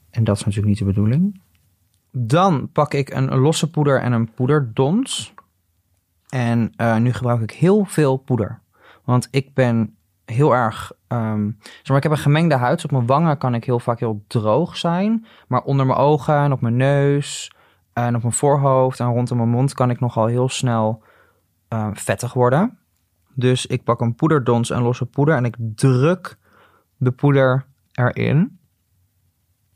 En 0.10 0.24
dat 0.24 0.36
is 0.36 0.42
natuurlijk 0.44 0.68
niet 0.68 0.78
de 0.78 0.86
bedoeling. 0.86 1.42
Dan 2.12 2.70
pak 2.72 2.94
ik 2.94 3.10
een 3.10 3.38
losse 3.38 3.70
poeder 3.70 4.02
en 4.02 4.12
een 4.12 4.34
poederdons. 4.34 5.34
En 6.30 6.74
uh, 6.78 6.98
nu 6.98 7.14
gebruik 7.14 7.42
ik 7.42 7.52
heel 7.52 7.86
veel 7.86 8.18
poeder. 8.18 8.60
Want 9.04 9.28
ik 9.32 9.54
ben 9.54 9.96
heel 10.26 10.56
erg. 10.56 10.92
Um, 11.08 11.58
zeg 11.62 11.88
maar, 11.88 11.98
ik 11.98 12.04
heb 12.04 12.12
een 12.12 12.18
gemengde 12.18 12.56
huid. 12.56 12.76
Dus 12.76 12.86
op 12.86 12.92
mijn 12.92 13.06
wangen 13.06 13.38
kan 13.38 13.54
ik 13.54 13.64
heel 13.64 13.80
vaak 13.80 14.00
heel 14.00 14.24
droog 14.28 14.78
zijn. 14.78 15.26
Maar 15.48 15.62
onder 15.62 15.86
mijn 15.86 16.00
ogen 16.00 16.36
en 16.36 16.52
op 16.52 16.62
mijn 16.62 16.78
neus 16.78 17.52
en 17.94 18.16
op 18.16 18.22
mijn 18.22 18.34
voorhoofd 18.34 19.00
en 19.00 19.08
rondom 19.08 19.38
mijn 19.38 19.50
mond 19.50 19.74
kan 19.74 19.90
ik 19.90 20.00
nogal 20.00 20.26
heel 20.26 20.50
snel 20.50 21.04
uh, 21.74 21.88
vettig 21.94 22.34
worden. 22.34 22.78
Dus 23.36 23.66
ik 23.66 23.84
pak 23.84 24.02
een 24.02 24.16
poederdons 24.16 24.70
en 24.70 24.82
losse 24.82 25.06
poeder 25.06 25.36
en 25.36 25.46
ik 25.46 25.56
druk 25.76 26.38
de 26.98 27.12
poeder 27.12 27.66
erin. 27.92 28.60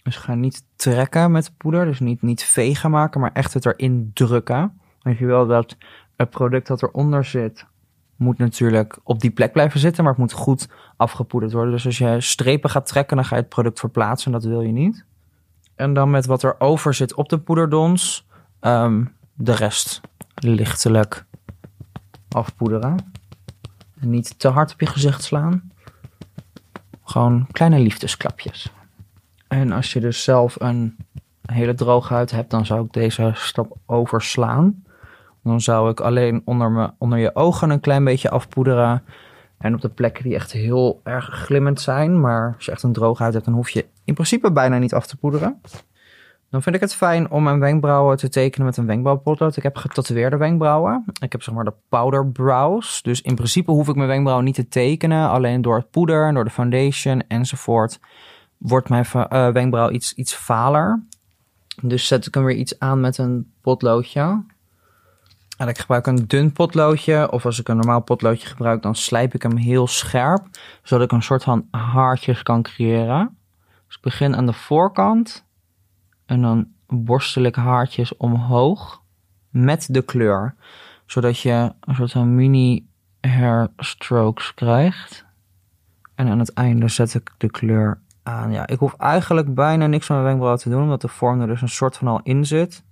Dus 0.04 0.16
ga 0.16 0.36
niet 0.36 0.64
trekken 0.76 1.32
met 1.32 1.46
de 1.46 1.52
poeder, 1.58 1.86
dus 1.86 2.00
niet, 2.00 2.22
niet 2.22 2.44
vegen 2.44 2.92
maken, 2.92 3.22
maar 3.22 3.32
echt 3.34 3.54
het 3.54 3.66
erin 3.66 4.12
drukken. 4.14 4.80
Want 5.02 5.18
je 5.18 5.26
wil 5.26 5.48
dat 5.48 5.78
het 6.16 6.30
product 6.30 6.68
dat 6.68 6.84
eronder 6.84 7.26
zit, 7.26 7.66
moet 8.16 8.38
natuurlijk 8.38 9.00
op 9.04 9.20
die 9.20 9.32
plek 9.32 9.52
blijven 9.52 9.80
zitten, 9.80 10.04
maar 10.04 10.14
het 10.14 10.22
moet 10.22 10.32
goed 10.32 10.70
afgepoederd 10.98 11.52
worden. 11.52 11.72
Dus 11.72 11.86
als 11.86 11.98
je 11.98 12.22
strepen 12.22 12.70
gaat 12.70 12.86
trekken, 12.86 13.16
dan 13.16 13.26
ga 13.26 13.36
je 13.36 13.42
het 13.42 13.50
product 13.50 13.80
verplaatsen 13.80 14.34
en 14.34 14.40
dat 14.40 14.50
wil 14.50 14.62
je 14.62 14.72
niet. 14.72 15.06
En 15.76 15.94
dan 15.94 16.10
met 16.10 16.26
wat 16.26 16.44
er 16.44 16.60
over 16.60 16.94
zit 16.94 17.14
op 17.14 17.30
de 17.30 17.40
poederdons, 17.40 18.28
ehm, 18.60 19.06
de 19.34 19.56
rest 19.56 20.02
lichtelijk 20.36 21.26
afpoederen. 22.30 23.12
Niet 24.00 24.39
te 24.39 24.48
hard 24.48 24.74
op 24.74 24.80
je 24.80 24.86
gezicht 24.86 25.24
slaan. 25.24 25.72
Gewoon 27.04 27.48
kleine 27.51 27.80
liefdesklapjes. 27.80 28.72
En 29.48 29.72
als 29.72 29.94
je 29.94 30.00
dus 30.00 30.24
zelf 30.24 30.56
een 30.60 30.98
hele 31.42 31.74
droge 31.74 32.13
huid 32.13 32.32
hebt, 32.32 32.51
dan 32.51 32.66
zou 32.66 32.86
ik 32.86 32.94
deze 32.94 33.32
stap 33.34 33.77
overslaan. 33.86 34.84
Dan 35.44 35.62
zou 35.62 35.89
ik 35.89 36.00
alleen 36.00 36.42
onder, 36.46 36.72
me, 36.72 36.92
onder 36.98 37.20
je 37.20 37.36
ogen 37.36 37.70
een 37.70 37.80
klein 37.80 38.04
beetje 38.04 38.30
afpoederen. 38.30 39.04
En 39.58 39.74
op 39.74 39.82
de 39.82 39.89
plekken 39.89 40.24
die 40.24 40.36
echt 40.36 40.51
heel 40.51 41.01
erg 41.04 41.25
glimmend 41.25 41.82
zijn, 41.82 42.20
maar 42.20 42.54
als 42.56 42.66
je 42.66 42.72
echt 42.72 42.84
een 42.84 42.94
droge 42.94 43.22
huid 43.22 43.34
hebt, 43.34 43.46
dan 43.46 43.54
hoef 43.56 43.70
je 43.70 43.86
in 44.04 44.13
principe 44.13 44.51
bijna 44.51 44.77
niet 44.77 44.94
af 44.94 45.08
te 45.08 45.18
poederen. 45.18 45.62
Dan 46.50 46.62
vind 46.62 46.75
ik 46.75 46.82
het 46.82 46.96
fijn 46.96 47.30
om 47.32 47.44
mijn 47.44 47.60
wenkbrauwen 47.60 48.18
te 48.18 48.30
tekenen 48.30 48.66
met 48.66 48.77
een 48.77 48.86
wenkbrauwpotlood. 48.86 49.58
Ik 49.58 49.63
heb 49.63 49.75
getatoeëerde 49.75 50.38
wenkbrauwen. 50.38 51.06
Ik 51.20 51.32
heb 51.32 51.44
zeg 51.44 51.54
maar 51.54 51.63
de 51.63 51.74
powder 51.89 52.27
brows. 52.27 53.01
Dus 53.01 53.22
in 53.22 53.36
principe 53.36 53.72
hoef 53.72 53.88
ik 53.88 53.96
mijn 53.96 54.08
wenkbrauwen 54.08 54.46
niet 54.46 54.56
te 54.56 54.68
tekenen. 54.68 55.30
Alleen 55.30 55.62
door 55.62 55.75
het 55.75 55.92
poeder, 55.92 56.34
door 56.34 56.44
de 56.44 56.50
foundation 56.50 57.24
enzovoort 57.27 58.00
wordt 58.58 58.89
mijn 58.89 59.06
uh, 59.13 59.50
wenkbrauw 59.50 59.89
iets, 59.89 60.13
iets 60.13 60.36
valer. 60.36 61.04
Dus 61.82 62.08
zet 62.08 62.25
ik 62.25 62.34
hem 62.34 62.44
weer 62.44 62.56
iets 62.56 62.80
aan 62.80 63.00
met 63.00 63.18
een 63.18 63.51
potloodje. 63.62 64.44
En 65.58 65.68
ik 65.68 65.77
gebruik 65.77 66.08
een 66.08 66.27
dun 66.27 66.51
potloodje. 66.51 67.32
Of 67.32 67.46
als 67.46 67.60
ik 67.60 67.68
een 67.68 67.77
normaal 67.77 68.01
potloodje 68.01 68.48
gebruik, 68.48 68.82
dan 68.82 68.96
slijp 68.96 69.34
ik 69.34 69.42
hem 69.42 69.56
heel 69.58 69.88
scherp. 69.88 70.48
Zodat 70.84 71.06
ik 71.06 71.12
een 71.12 71.24
soort 71.24 71.44
van 71.44 71.68
haartjes 71.72 72.44
kan 72.44 72.62
creëren. 72.62 73.38
Dus 73.88 73.96
ik 73.96 74.01
begin 74.01 74.36
aan 74.36 74.46
de 74.46 74.54
voorkant. 74.54 75.46
En 76.28 76.42
dan 76.42 76.68
borstel 76.88 77.44
ik 77.44 77.56
haartjes 77.56 78.18
omhoog 78.18 79.02
met 79.50 79.88
de 79.92 80.02
kleur. 80.02 80.56
Zodat 81.06 81.40
je 81.40 81.74
een 81.80 81.96
soort 81.96 82.12
van 82.12 82.36
mini 82.36 82.88
hair 83.22 83.68
strokes 83.78 84.54
krijgt. 84.54 85.26
En 86.16 86.28
aan 86.28 86.40
het 86.40 86.54
einde 86.54 86.88
zet 86.88 87.14
ik 87.14 87.34
de 87.38 87.50
kleur 87.50 88.02
aan. 88.24 88.52
Ja, 88.52 88.68
ik 88.68 88.80
hoef 88.80 88.94
eigenlijk 88.94 89.54
bijna 89.54 89.88
niks 89.88 90.10
aan 90.10 90.16
mijn 90.16 90.28
wenkbrauw 90.28 90.56
te 90.56 90.70
doen, 90.70 90.84
omdat 90.84 91.02
de 91.02 91.08
vorm 91.08 91.42
er 91.42 91.48
dus 91.48 91.62
een 91.62 91.70
soort 91.70 91.98
van 91.98 92.08
al 92.08 92.20
in 92.24 92.46
zit. 92.46 92.84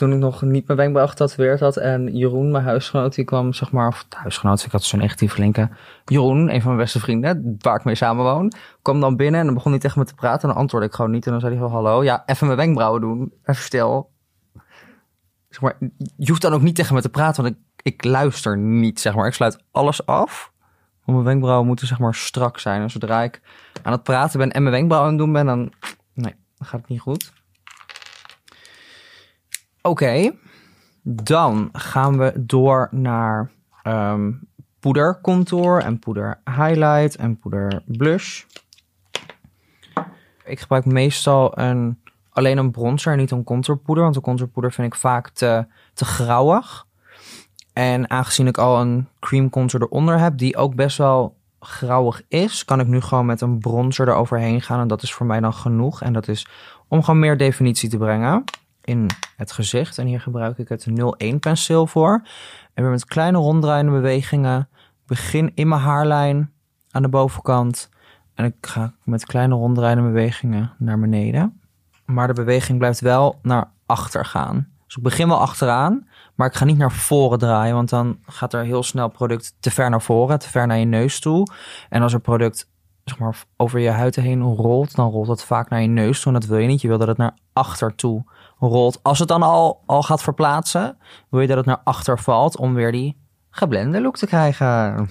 Toen 0.00 0.12
ik 0.12 0.18
nog 0.18 0.42
niet 0.42 0.66
mijn 0.66 0.78
wenkbrauw 0.78 1.06
getatoeëerd 1.06 1.60
had 1.60 1.76
en 1.76 2.16
Jeroen, 2.16 2.50
mijn 2.50 2.64
huisgenoot, 2.64 3.14
die 3.14 3.24
kwam 3.24 3.52
zeg 3.52 3.72
maar, 3.72 3.88
of 3.88 4.06
huisgenoot, 4.08 4.64
ik 4.64 4.72
had 4.72 4.82
zo'n 4.82 4.98
negatief 4.98 5.36
linken. 5.36 5.76
Jeroen, 6.04 6.54
een 6.54 6.60
van 6.60 6.70
mijn 6.70 6.82
beste 6.82 7.00
vrienden, 7.00 7.56
waar 7.58 7.76
ik 7.76 7.84
mee 7.84 7.94
samenwoon, 7.94 8.52
kwam 8.82 9.00
dan 9.00 9.16
binnen 9.16 9.40
en 9.40 9.46
dan 9.46 9.54
begon 9.54 9.70
hij 9.70 9.80
tegen 9.80 9.98
me 9.98 10.06
te 10.06 10.14
praten 10.14 10.42
en 10.42 10.48
dan 10.48 10.56
antwoordde 10.56 10.88
ik 10.88 10.94
gewoon 10.94 11.10
niet. 11.10 11.24
En 11.24 11.30
dan 11.30 11.40
zei 11.40 11.52
hij 11.52 11.62
van, 11.62 11.72
hallo, 11.72 12.04
ja, 12.04 12.22
even 12.26 12.46
mijn 12.46 12.58
wenkbrauwen 12.58 13.00
doen, 13.00 13.32
even 13.44 13.62
stil. 13.62 14.10
Zeg 15.48 15.60
maar, 15.60 15.76
je 16.16 16.28
hoeft 16.28 16.42
dan 16.42 16.52
ook 16.52 16.62
niet 16.62 16.76
tegen 16.76 16.94
me 16.94 17.00
te 17.00 17.08
praten, 17.08 17.42
want 17.42 17.54
ik, 17.54 17.92
ik 17.94 18.04
luister 18.04 18.58
niet, 18.58 19.00
zeg 19.00 19.14
maar. 19.14 19.26
Ik 19.26 19.34
sluit 19.34 19.64
alles 19.70 20.06
af. 20.06 20.52
Mijn 21.04 21.22
wenkbrauwen 21.22 21.66
moeten 21.66 21.86
zeg 21.86 21.98
maar 21.98 22.14
strak 22.14 22.58
zijn. 22.58 22.82
En 22.82 22.90
zodra 22.90 23.22
ik 23.22 23.40
aan 23.82 23.92
het 23.92 24.02
praten 24.02 24.38
ben 24.38 24.50
en 24.50 24.62
mijn 24.62 24.74
wenkbrauwen 24.74 25.10
aan 25.10 25.16
het 25.16 25.24
doen 25.26 25.34
ben, 25.34 25.46
dan, 25.46 25.72
nee, 26.14 26.34
dan 26.56 26.66
gaat 26.66 26.80
het 26.80 26.88
niet 26.88 27.00
goed. 27.00 27.32
Oké, 29.82 30.32
dan 31.02 31.68
gaan 31.72 32.18
we 32.18 32.32
door 32.36 32.88
naar 32.90 33.50
um, 33.84 34.48
poeder 34.80 35.20
contour 35.20 35.82
en 35.82 35.98
poeder 35.98 36.40
highlight 36.44 37.16
en 37.16 37.38
poeder 37.38 37.82
blush. 37.86 38.44
Ik 40.44 40.60
gebruik 40.60 40.84
meestal 40.84 41.58
een, 41.58 42.02
alleen 42.30 42.58
een 42.58 42.70
bronzer 42.70 43.12
en 43.12 43.18
niet 43.18 43.30
een 43.30 43.44
contourpoeder, 43.44 44.04
want 44.04 44.16
een 44.16 44.22
contourpoeder 44.22 44.72
vind 44.72 44.86
ik 44.86 44.98
vaak 44.98 45.28
te, 45.28 45.66
te 45.94 46.04
grauwig. 46.04 46.86
En 47.72 48.10
aangezien 48.10 48.46
ik 48.46 48.58
al 48.58 48.80
een 48.80 49.08
cream 49.20 49.50
contour 49.50 49.86
eronder 49.86 50.18
heb, 50.18 50.38
die 50.38 50.56
ook 50.56 50.74
best 50.74 50.98
wel 50.98 51.36
grauwig 51.60 52.22
is, 52.28 52.64
kan 52.64 52.80
ik 52.80 52.86
nu 52.86 53.00
gewoon 53.00 53.26
met 53.26 53.40
een 53.40 53.58
bronzer 53.58 54.08
eroverheen 54.08 54.62
gaan. 54.62 54.80
En 54.80 54.88
dat 54.88 55.02
is 55.02 55.12
voor 55.12 55.26
mij 55.26 55.40
dan 55.40 55.54
genoeg. 55.54 56.02
En 56.02 56.12
dat 56.12 56.28
is 56.28 56.46
om 56.88 57.02
gewoon 57.02 57.20
meer 57.20 57.36
definitie 57.36 57.88
te 57.88 57.98
brengen 57.98 58.44
in 58.84 59.06
het 59.36 59.52
gezicht. 59.52 59.98
En 59.98 60.06
hier 60.06 60.20
gebruik 60.20 60.58
ik 60.58 60.68
het 60.68 60.86
01 61.16 61.38
penseel 61.38 61.86
voor. 61.86 62.22
En 62.74 62.82
weer 62.82 62.92
met 62.92 63.04
kleine 63.04 63.38
ronddraaiende 63.38 63.92
bewegingen. 63.92 64.68
Begin 65.06 65.52
in 65.54 65.68
mijn 65.68 65.80
haarlijn 65.80 66.52
aan 66.90 67.02
de 67.02 67.08
bovenkant. 67.08 67.88
En 68.34 68.44
ik 68.44 68.54
ga 68.60 68.94
met 69.04 69.26
kleine 69.26 69.54
ronddraaiende 69.54 70.02
bewegingen 70.02 70.72
naar 70.78 70.98
beneden. 70.98 71.60
Maar 72.04 72.26
de 72.26 72.32
beweging 72.32 72.78
blijft 72.78 73.00
wel 73.00 73.38
naar 73.42 73.70
achter 73.86 74.24
gaan. 74.24 74.68
Dus 74.90 74.96
ik 74.98 75.02
begin 75.02 75.28
wel 75.28 75.40
achteraan, 75.40 76.08
maar 76.34 76.46
ik 76.46 76.54
ga 76.54 76.64
niet 76.64 76.78
naar 76.78 76.92
voren 76.92 77.38
draaien, 77.38 77.74
want 77.74 77.88
dan 77.88 78.18
gaat 78.26 78.52
er 78.52 78.64
heel 78.64 78.82
snel 78.82 79.08
product 79.08 79.54
te 79.60 79.70
ver 79.70 79.90
naar 79.90 80.02
voren, 80.02 80.38
te 80.38 80.48
ver 80.48 80.66
naar 80.66 80.78
je 80.78 80.84
neus 80.84 81.20
toe. 81.20 81.46
En 81.88 82.02
als 82.02 82.12
er 82.12 82.20
product 82.20 82.69
maar, 83.18 83.44
over 83.56 83.80
je 83.80 83.90
huid 83.90 84.16
heen 84.16 84.42
rolt, 84.42 84.94
dan 84.94 85.10
rolt 85.10 85.28
het 85.28 85.44
vaak 85.44 85.68
naar 85.68 85.82
je 85.82 85.88
neus 85.88 86.20
toe. 86.20 86.32
En 86.32 86.40
dat 86.40 86.48
wil 86.48 86.58
je 86.58 86.66
niet. 86.66 86.80
Je 86.80 86.88
wil 86.88 86.98
dat 86.98 87.08
het 87.08 87.16
naar 87.16 87.36
achter 87.52 87.94
toe 87.94 88.24
rolt. 88.58 88.98
Als 89.02 89.18
het 89.18 89.28
dan 89.28 89.42
al, 89.42 89.82
al 89.86 90.02
gaat 90.02 90.22
verplaatsen, 90.22 90.98
wil 91.28 91.40
je 91.40 91.46
dat 91.46 91.56
het 91.56 91.66
naar 91.66 91.80
achter 91.84 92.18
valt 92.18 92.56
om 92.56 92.74
weer 92.74 92.92
die 92.92 93.16
geblende 93.50 94.00
look 94.00 94.16
te 94.16 94.26
krijgen. 94.26 95.08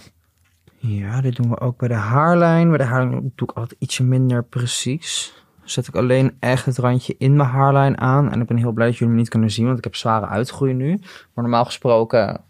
Ja, 0.78 1.22
dit 1.22 1.36
doen 1.36 1.50
we 1.50 1.60
ook 1.60 1.78
bij 1.78 1.88
de 1.88 1.94
haarlijn. 1.94 2.70
Bij 2.70 2.78
de 2.78 2.84
haarlijn 2.84 3.32
doe 3.36 3.48
ik 3.50 3.58
altijd 3.58 3.80
ietsje 3.80 4.04
minder 4.04 4.44
precies 4.44 5.38
zet 5.72 5.88
ik 5.88 5.96
alleen 5.96 6.36
echt 6.40 6.66
het 6.66 6.78
randje 6.78 7.16
in 7.18 7.36
mijn 7.36 7.50
haarlijn 7.50 8.02
aan. 8.02 8.32
En 8.32 8.42
ik 8.42 8.48
ben 8.48 8.58
heel 8.58 8.72
blij 8.72 8.88
dat 8.88 8.98
jullie 8.98 9.14
me 9.14 9.20
niet 9.20 9.30
kunnen 9.30 9.52
zien, 9.52 9.66
want 9.66 9.78
ik 9.78 9.84
heb 9.84 9.96
zware 9.96 10.26
uitgroei 10.26 10.74
nu. 10.74 11.00
Maar 11.34 11.44
normaal 11.44 11.66
gesproken 11.66 12.42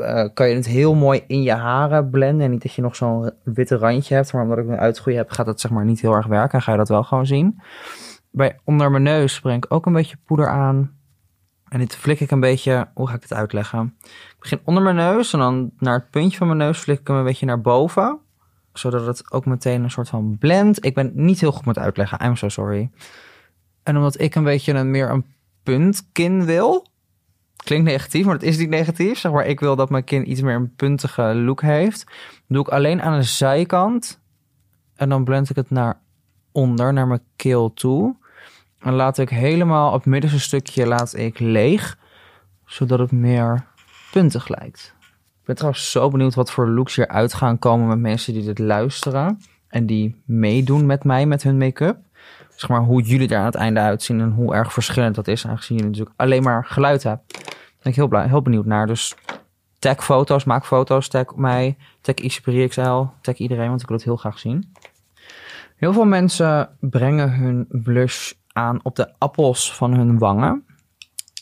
uh, 0.00 0.28
kan 0.34 0.48
je 0.48 0.54
het 0.54 0.66
heel 0.66 0.94
mooi 0.94 1.24
in 1.26 1.42
je 1.42 1.52
haren 1.52 2.10
blenden. 2.10 2.44
En 2.44 2.50
niet 2.50 2.62
dat 2.62 2.72
je 2.72 2.82
nog 2.82 2.96
zo'n 2.96 3.30
witte 3.44 3.76
randje 3.76 4.14
hebt. 4.14 4.32
Maar 4.32 4.42
omdat 4.42 4.58
ik 4.58 4.68
een 4.68 4.78
uitgroei 4.78 5.16
heb, 5.16 5.30
gaat 5.30 5.46
dat 5.46 5.60
zeg 5.60 5.70
maar 5.70 5.84
niet 5.84 6.00
heel 6.00 6.14
erg 6.14 6.26
werken. 6.26 6.58
En 6.58 6.62
ga 6.62 6.72
je 6.72 6.78
dat 6.78 6.88
wel 6.88 7.04
gewoon 7.04 7.26
zien. 7.26 7.60
Bij 8.30 8.58
onder 8.64 8.90
mijn 8.90 9.02
neus 9.02 9.40
breng 9.40 9.64
ik 9.64 9.72
ook 9.72 9.86
een 9.86 9.92
beetje 9.92 10.16
poeder 10.24 10.48
aan. 10.48 10.96
En 11.68 11.78
dit 11.78 11.96
flik 11.96 12.20
ik 12.20 12.30
een 12.30 12.40
beetje, 12.40 12.88
hoe 12.94 13.08
ga 13.08 13.14
ik 13.14 13.22
het 13.22 13.32
uitleggen? 13.32 13.94
Ik 14.02 14.36
begin 14.38 14.60
onder 14.64 14.82
mijn 14.82 14.96
neus 14.96 15.32
en 15.32 15.38
dan 15.38 15.70
naar 15.78 15.94
het 15.94 16.10
puntje 16.10 16.38
van 16.38 16.46
mijn 16.46 16.58
neus 16.58 16.78
flik 16.78 17.00
ik 17.00 17.06
hem 17.06 17.16
een 17.16 17.24
beetje 17.24 17.46
naar 17.46 17.60
boven 17.60 18.20
zodat 18.78 19.06
het 19.06 19.32
ook 19.32 19.46
meteen 19.46 19.82
een 19.82 19.90
soort 19.90 20.08
van 20.08 20.36
blend. 20.38 20.84
Ik 20.84 20.94
ben 20.94 21.12
niet 21.14 21.40
heel 21.40 21.52
goed 21.52 21.64
met 21.64 21.78
uitleggen. 21.78 22.24
I'm 22.24 22.36
so 22.36 22.48
sorry. 22.48 22.90
En 23.82 23.96
omdat 23.96 24.20
ik 24.20 24.34
een 24.34 24.44
beetje 24.44 24.72
een 24.72 24.90
meer 24.90 25.10
een 25.10 25.26
puntkin 25.62 26.44
wil. 26.44 26.86
Klinkt 27.68 27.90
negatief, 27.90 28.24
maar 28.24 28.34
het 28.34 28.42
is 28.42 28.58
niet 28.58 28.68
negatief. 28.68 29.18
Zeg 29.18 29.32
maar, 29.32 29.46
ik 29.46 29.60
wil 29.60 29.76
dat 29.76 29.90
mijn 29.90 30.04
kin 30.04 30.30
iets 30.30 30.40
meer 30.40 30.54
een 30.54 30.74
puntige 30.74 31.22
look 31.22 31.62
heeft. 31.62 32.04
Doe 32.46 32.60
ik 32.60 32.68
alleen 32.68 33.02
aan 33.02 33.18
de 33.18 33.24
zijkant. 33.24 34.20
En 34.94 35.08
dan 35.08 35.24
blend 35.24 35.50
ik 35.50 35.56
het 35.56 35.70
naar 35.70 36.00
onder, 36.52 36.92
naar 36.92 37.06
mijn 37.06 37.22
keel 37.36 37.72
toe. 37.72 38.16
En 38.78 38.92
laat 38.92 39.18
ik 39.18 39.28
helemaal 39.28 39.92
het 39.92 40.04
middenste 40.04 40.40
stukje 40.40 40.86
laat 40.86 41.16
ik 41.16 41.38
leeg. 41.38 41.98
Zodat 42.64 42.98
het 42.98 43.12
meer 43.12 43.66
puntig 44.12 44.48
lijkt 44.48 44.96
ben 45.48 45.56
trouwens 45.56 45.90
zo 45.90 46.10
benieuwd 46.10 46.34
wat 46.34 46.50
voor 46.50 46.68
looks 46.68 46.96
hier 46.96 47.08
uit 47.08 47.34
gaan 47.34 47.58
komen 47.58 47.88
met 47.88 47.98
mensen 47.98 48.32
die 48.32 48.44
dit 48.44 48.58
luisteren. 48.58 49.40
En 49.68 49.86
die 49.86 50.22
meedoen 50.24 50.86
met 50.86 51.04
mij 51.04 51.26
met 51.26 51.42
hun 51.42 51.58
make-up. 51.58 51.96
Zeg 52.54 52.70
maar 52.70 52.80
hoe 52.80 53.02
jullie 53.02 53.28
er 53.28 53.38
aan 53.38 53.44
het 53.44 53.54
einde 53.54 53.80
uitzien 53.80 54.20
en 54.20 54.30
hoe 54.30 54.54
erg 54.54 54.72
verschillend 54.72 55.14
dat 55.14 55.28
is. 55.28 55.46
Aangezien 55.46 55.76
jullie 55.76 55.90
natuurlijk 55.90 56.20
alleen 56.20 56.42
maar 56.42 56.64
geluid 56.64 57.02
hebben. 57.02 57.24
Ik 57.82 57.94
heel, 57.94 58.08
blij, 58.08 58.26
heel 58.26 58.42
benieuwd 58.42 58.66
naar. 58.66 58.86
Dus 58.86 59.16
tag 59.78 60.04
foto's, 60.04 60.44
maak 60.44 60.66
foto's, 60.66 61.08
tag 61.08 61.36
mij, 61.36 61.76
tag 62.00 62.14
XL, 62.14 63.04
tag 63.20 63.36
iedereen, 63.36 63.68
want 63.68 63.80
ik 63.80 63.88
wil 63.88 63.96
het 63.96 64.06
heel 64.06 64.16
graag 64.16 64.38
zien. 64.38 64.72
Heel 65.76 65.92
veel 65.92 66.04
mensen 66.04 66.76
brengen 66.80 67.32
hun 67.32 67.66
blush 67.68 68.32
aan 68.52 68.80
op 68.82 68.96
de 68.96 69.14
appels 69.18 69.74
van 69.74 69.94
hun 69.94 70.18
wangen. 70.18 70.64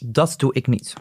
Dat 0.01 0.35
doe 0.37 0.53
ik 0.53 0.67
niet. 0.67 0.95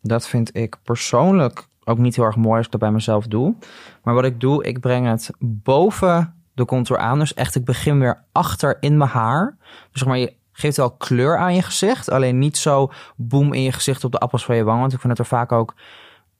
Dat 0.00 0.26
vind 0.28 0.56
ik 0.56 0.76
persoonlijk 0.82 1.66
ook 1.84 1.98
niet 1.98 2.16
heel 2.16 2.24
erg 2.24 2.36
mooi 2.36 2.56
als 2.56 2.66
ik 2.66 2.72
dat 2.72 2.80
bij 2.80 2.90
mezelf 2.90 3.26
doe. 3.26 3.54
Maar 4.02 4.14
wat 4.14 4.24
ik 4.24 4.40
doe, 4.40 4.64
ik 4.64 4.80
breng 4.80 5.06
het 5.06 5.30
boven 5.38 6.34
de 6.54 6.64
contour 6.64 7.00
aan. 7.00 7.18
Dus 7.18 7.34
echt, 7.34 7.54
ik 7.54 7.64
begin 7.64 7.98
weer 7.98 8.24
achter 8.32 8.76
in 8.80 8.96
mijn 8.96 9.10
haar. 9.10 9.56
Dus 9.90 10.00
zeg 10.00 10.08
maar, 10.08 10.18
je 10.18 10.34
geeft 10.56 10.76
wel 10.76 10.90
kleur 10.90 11.38
aan 11.38 11.54
je 11.54 11.62
gezicht. 11.62 12.10
Alleen 12.10 12.38
niet 12.38 12.56
zo 12.56 12.92
boom 13.16 13.52
in 13.52 13.62
je 13.62 13.72
gezicht 13.72 14.04
op 14.04 14.12
de 14.12 14.18
appels 14.18 14.44
van 14.44 14.56
je 14.56 14.64
wang. 14.64 14.80
Want 14.80 14.92
ik 14.92 15.00
vind 15.00 15.12
het 15.12 15.22
er 15.22 15.36
vaak 15.36 15.52
ook 15.52 15.74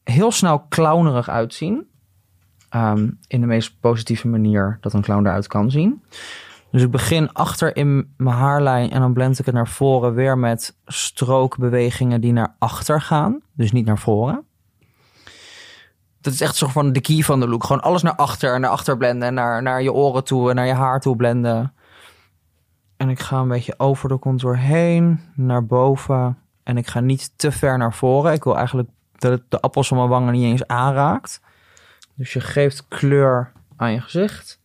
heel 0.05 0.33
snel 0.33 0.67
clownerig 0.69 1.29
uitzien. 1.29 1.87
Ehm, 2.69 3.11
in 3.27 3.41
de 3.41 3.47
meest 3.47 3.81
positieve 3.81 4.29
manier 4.29 4.79
dat 4.81 4.93
een 4.93 5.03
clown 5.03 5.27
eruit 5.27 5.47
kan 5.47 5.71
zien. 5.71 6.03
Dus 6.71 6.83
ik 6.83 6.91
begin 6.91 7.33
achter 7.33 7.77
in 7.77 8.15
mijn 8.17 8.37
haarlijn 8.37 8.91
en 8.91 9.01
dan 9.01 9.13
blend 9.13 9.39
ik 9.39 9.47
het 9.47 9.55
naar 9.55 9.69
voren 9.69 10.15
weer 10.15 10.39
met 10.39 10.77
strookbewegingen 10.87 12.21
die 12.21 12.33
naar 12.33 12.57
achter 12.59 13.01
gaan. 13.01 13.41
Dus 13.53 13.73
niet 13.73 13.87
naar 13.87 13.99
voren 13.99 14.45
dat 16.25 16.33
is 16.33 16.41
echt 16.41 16.57
zo 16.57 16.67
van 16.67 16.93
de 16.93 17.01
key 17.01 17.23
van 17.23 17.41
de 17.41 17.49
look. 17.49 17.65
Gewoon 17.65 17.83
alles 17.83 18.03
naar 18.03 18.15
achter, 18.15 18.61
naar 18.61 18.71
achter 18.71 18.97
blenden, 18.97 19.35
naar, 19.35 19.63
naar 19.63 19.83
je 19.83 19.93
oren 19.93 20.25
toe 20.25 20.51
en 20.51 20.57
naar 20.57 20.67
je 20.67 20.73
haar 20.73 21.01
toe 21.01 21.17
blenden. 21.17 21.75
En 23.05 23.11
ik 23.11 23.21
ga 23.21 23.39
een 23.39 23.49
beetje 23.49 23.75
over 23.77 24.09
de 24.09 24.19
contour 24.19 24.59
heen, 24.59 25.21
naar 25.35 25.67
boven. 25.67 26.39
En 26.63 26.77
ik 26.77 26.87
ga 26.87 27.01
niet 27.01 27.39
te 27.39 27.53
ver 27.53 27.79
naar 27.79 27.95
voren. 27.95 28.33
Ik 28.33 28.45
wil 28.45 28.57
eigenlijk 28.57 28.89
dat 29.19 29.31
het 29.31 29.43
de 29.49 29.61
appels 29.61 29.89
van 29.89 29.97
mijn 29.97 30.09
wangen 30.09 30.33
niet 30.33 30.45
eens 30.45 30.67
aanraakt. 30.67 31.41
Dus 32.15 32.33
je 32.33 32.41
geeft 32.41 32.89
kleur 32.89 33.53
aan 33.77 33.93
je 33.93 34.01
gezicht. 34.01 34.61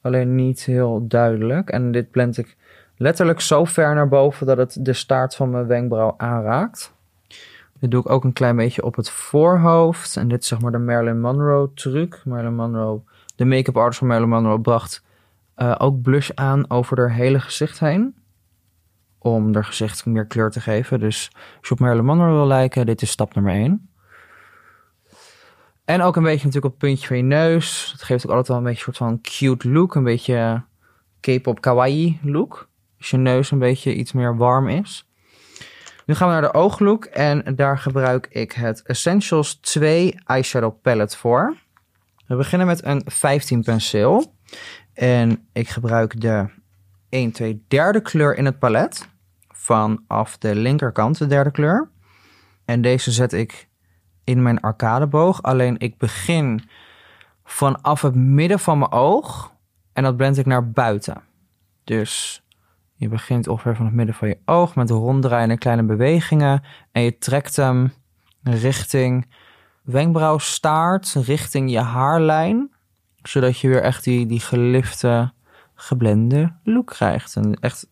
Alleen 0.00 0.34
niet 0.34 0.64
heel 0.64 1.06
duidelijk. 1.06 1.70
En 1.70 1.92
dit 1.92 2.10
blend 2.10 2.38
ik 2.38 2.56
letterlijk 2.96 3.40
zo 3.40 3.64
ver 3.64 3.94
naar 3.94 4.08
boven 4.08 4.46
dat 4.46 4.56
het 4.56 4.76
de 4.80 4.92
staart 4.92 5.34
van 5.34 5.50
mijn 5.50 5.66
wenkbrauw 5.66 6.14
aanraakt. 6.16 6.92
Dit 7.80 7.90
doe 7.90 8.00
ik 8.00 8.10
ook 8.10 8.24
een 8.24 8.32
klein 8.32 8.56
beetje 8.56 8.84
op 8.84 8.96
het 8.96 9.10
voorhoofd. 9.10 10.16
En 10.16 10.28
dit 10.28 10.42
is 10.42 10.48
zeg 10.48 10.60
maar 10.60 10.72
de 10.72 10.78
Marilyn 10.78 11.20
Monroe 11.20 11.70
truc. 11.74 12.22
Marilyn 12.24 12.54
Monroe, 12.54 13.00
de 13.36 13.44
make-up 13.44 13.76
artist 13.76 13.98
van 13.98 14.08
Marilyn 14.08 14.30
Monroe 14.30 14.60
bracht 14.60 15.06
uh, 15.58 15.74
ook 15.78 16.02
blush 16.02 16.30
aan 16.34 16.70
over 16.70 16.98
haar 16.98 17.12
hele 17.12 17.40
gezicht 17.40 17.80
heen. 17.80 18.16
Om 19.18 19.54
haar 19.54 19.64
gezicht 19.64 20.06
meer 20.06 20.26
kleur 20.26 20.50
te 20.50 20.60
geven. 20.60 21.00
Dus 21.00 21.30
als 21.58 21.68
je 21.68 21.74
op 21.74 21.80
Marilyn 21.80 22.16
wil 22.16 22.46
lijken, 22.46 22.86
dit 22.86 23.02
is 23.02 23.10
stap 23.10 23.34
nummer 23.34 23.52
1. 23.52 23.90
En 25.84 26.02
ook 26.02 26.16
een 26.16 26.22
beetje 26.22 26.46
natuurlijk 26.46 26.74
op 26.74 26.78
puntje 26.78 27.06
van 27.06 27.16
je 27.16 27.22
neus. 27.22 27.88
Dat 27.92 28.02
geeft 28.02 28.24
ook 28.24 28.30
altijd 28.30 28.48
wel 28.48 28.56
een 28.56 28.62
beetje 28.62 28.86
een 28.86 28.94
soort 28.94 29.10
van 29.10 29.20
cute 29.20 29.70
look. 29.70 29.94
Een 29.94 30.04
beetje 30.04 30.62
K-pop 31.20 31.60
kawaii 31.60 32.18
look. 32.22 32.68
Als 32.98 33.10
je 33.10 33.16
neus 33.16 33.50
een 33.50 33.58
beetje 33.58 33.94
iets 33.94 34.12
meer 34.12 34.36
warm 34.36 34.68
is. 34.68 35.08
Nu 36.06 36.14
gaan 36.14 36.28
we 36.28 36.32
naar 36.32 36.52
de 36.52 36.58
ooglook 36.58 37.04
en 37.04 37.54
daar 37.56 37.78
gebruik 37.78 38.26
ik 38.30 38.52
het 38.52 38.82
Essentials 38.82 39.54
2 39.54 40.14
eyeshadow 40.24 40.80
palette 40.82 41.16
voor. 41.16 41.56
We 42.26 42.36
beginnen 42.36 42.66
met 42.66 42.84
een 42.84 43.02
15 43.06 43.62
penseel. 43.62 44.34
En 44.98 45.48
ik 45.52 45.68
gebruik 45.68 46.20
de 46.20 46.46
1, 47.08 47.32
2, 47.32 47.64
derde 47.68 48.00
kleur 48.00 48.36
in 48.36 48.44
het 48.44 48.58
palet. 48.58 49.08
Vanaf 49.48 50.38
de 50.38 50.54
linkerkant 50.54 51.18
de 51.18 51.26
derde 51.26 51.50
kleur. 51.50 51.90
En 52.64 52.82
deze 52.82 53.10
zet 53.10 53.32
ik 53.32 53.68
in 54.24 54.42
mijn 54.42 54.60
arcadeboog. 54.60 55.42
Alleen 55.42 55.78
ik 55.78 55.98
begin 55.98 56.68
vanaf 57.44 58.02
het 58.02 58.14
midden 58.14 58.58
van 58.58 58.78
mijn 58.78 58.92
oog. 58.92 59.52
En 59.92 60.02
dat 60.02 60.16
blend 60.16 60.38
ik 60.38 60.46
naar 60.46 60.70
buiten. 60.70 61.22
Dus 61.84 62.42
je 62.94 63.08
begint 63.08 63.48
ongeveer 63.48 63.76
van 63.76 63.84
het 63.86 63.94
midden 63.94 64.14
van 64.14 64.28
je 64.28 64.38
oog 64.44 64.74
met 64.74 64.90
ronddraaiende 64.90 65.58
kleine 65.58 65.82
bewegingen. 65.82 66.62
En 66.92 67.02
je 67.02 67.18
trekt 67.18 67.56
hem 67.56 67.92
richting 68.42 69.34
wenkbrauwstaart, 69.82 71.12
richting 71.12 71.70
je 71.70 71.80
haarlijn. 71.80 72.76
Zodat 73.28 73.58
je 73.58 73.68
weer 73.68 73.82
echt 73.82 74.04
die, 74.04 74.26
die 74.26 74.40
gelifte, 74.40 75.32
geblende 75.74 76.52
look 76.62 76.86
krijgt. 76.86 77.36
En 77.36 77.54
echt, 77.60 77.88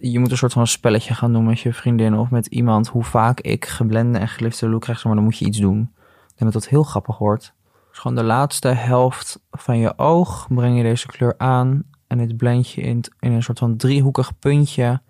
je 0.00 0.18
moet 0.18 0.30
een 0.30 0.36
soort 0.36 0.52
van 0.52 0.66
spelletje 0.66 1.14
gaan 1.14 1.32
doen 1.32 1.44
met 1.44 1.60
je 1.60 1.72
vriendin 1.72 2.14
of 2.14 2.30
met 2.30 2.46
iemand. 2.46 2.88
Hoe 2.88 3.04
vaak 3.04 3.40
ik 3.40 3.64
geblende 3.64 4.18
en 4.18 4.28
gelifte 4.28 4.68
look 4.68 4.80
krijg, 4.80 5.04
maar 5.04 5.14
dan 5.14 5.24
moet 5.24 5.38
je 5.38 5.44
iets 5.44 5.58
doen. 5.58 5.80
Ik 6.28 6.38
denk 6.38 6.52
dat 6.52 6.62
dat 6.62 6.68
heel 6.68 6.82
grappig 6.82 7.18
wordt. 7.18 7.54
Dus 7.88 7.98
gewoon 7.98 8.16
de 8.16 8.22
laatste 8.22 8.68
helft 8.68 9.40
van 9.50 9.78
je 9.78 9.98
oog 9.98 10.46
breng 10.48 10.76
je 10.76 10.82
deze 10.82 11.06
kleur 11.06 11.34
aan 11.36 11.82
en 12.06 12.18
dit 12.18 12.36
blend 12.36 12.70
je 12.70 12.80
in, 12.80 13.04
in 13.20 13.32
een 13.32 13.42
soort 13.42 13.58
van 13.58 13.76
driehoekig 13.76 14.38
puntje 14.38 15.00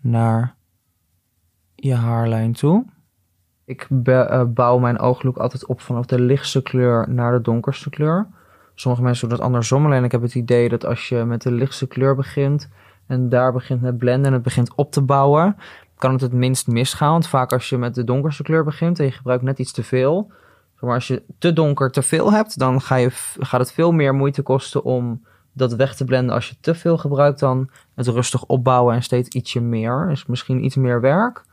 naar 0.00 0.54
je 1.74 1.94
haarlijn 1.94 2.52
toe. 2.52 2.84
Ik 3.72 3.88
eh, 4.04 4.42
bouw 4.46 4.78
mijn 4.78 4.98
ooglook 4.98 5.36
altijd 5.36 5.66
op 5.66 5.80
vanaf 5.80 6.06
de 6.06 6.20
lichtste 6.20 6.62
kleur 6.62 7.08
naar 7.08 7.32
de 7.32 7.40
donkerste 7.40 7.90
kleur. 7.90 8.26
Sommige 8.74 9.02
mensen 9.02 9.28
doen 9.28 9.36
dat 9.36 9.46
andersom. 9.46 9.86
Alleen 9.86 10.04
ik 10.04 10.12
heb 10.12 10.22
het 10.22 10.34
idee 10.34 10.68
dat 10.68 10.86
als 10.86 11.08
je 11.08 11.24
met 11.24 11.42
de 11.42 11.52
lichtste 11.52 11.86
kleur 11.86 12.14
begint 12.14 12.68
en 13.06 13.28
daar 13.28 13.52
begint 13.52 13.80
met 13.80 13.98
blenden 13.98 14.26
en 14.26 14.32
het 14.32 14.42
begint 14.42 14.74
op 14.74 14.92
te 14.92 15.00
bouwen, 15.00 15.56
kan 15.96 16.12
het 16.12 16.20
het 16.20 16.32
minst 16.32 16.66
misgaan. 16.66 17.10
Want 17.10 17.28
vaak 17.28 17.52
als 17.52 17.68
je 17.68 17.78
met 17.78 17.94
de 17.94 18.04
donkerste 18.04 18.42
kleur 18.42 18.64
begint 18.64 18.98
en 18.98 19.04
je 19.04 19.12
gebruikt 19.12 19.42
net 19.42 19.58
iets 19.58 19.72
te 19.72 19.82
veel, 19.82 20.32
maar 20.80 20.94
als 20.94 21.06
je 21.06 21.22
te 21.38 21.52
donker 21.52 21.90
te 21.90 22.02
veel 22.02 22.32
hebt, 22.32 22.58
dan 22.58 22.80
ga 22.80 22.96
je, 22.96 23.08
gaat 23.38 23.60
het 23.60 23.72
veel 23.72 23.92
meer 23.92 24.14
moeite 24.14 24.42
kosten 24.42 24.82
om 24.84 25.24
dat 25.52 25.74
weg 25.74 25.94
te 25.94 26.04
blenden 26.04 26.34
als 26.34 26.48
je 26.48 26.56
te 26.60 26.74
veel 26.74 26.98
gebruikt 26.98 27.40
dan 27.40 27.70
het 27.94 28.06
rustig 28.06 28.44
opbouwen 28.44 28.94
en 28.94 29.02
steeds 29.02 29.28
ietsje 29.28 29.60
meer. 29.60 30.08
Is 30.10 30.26
misschien 30.26 30.64
iets 30.64 30.76
meer 30.76 31.00
werk, 31.00 31.44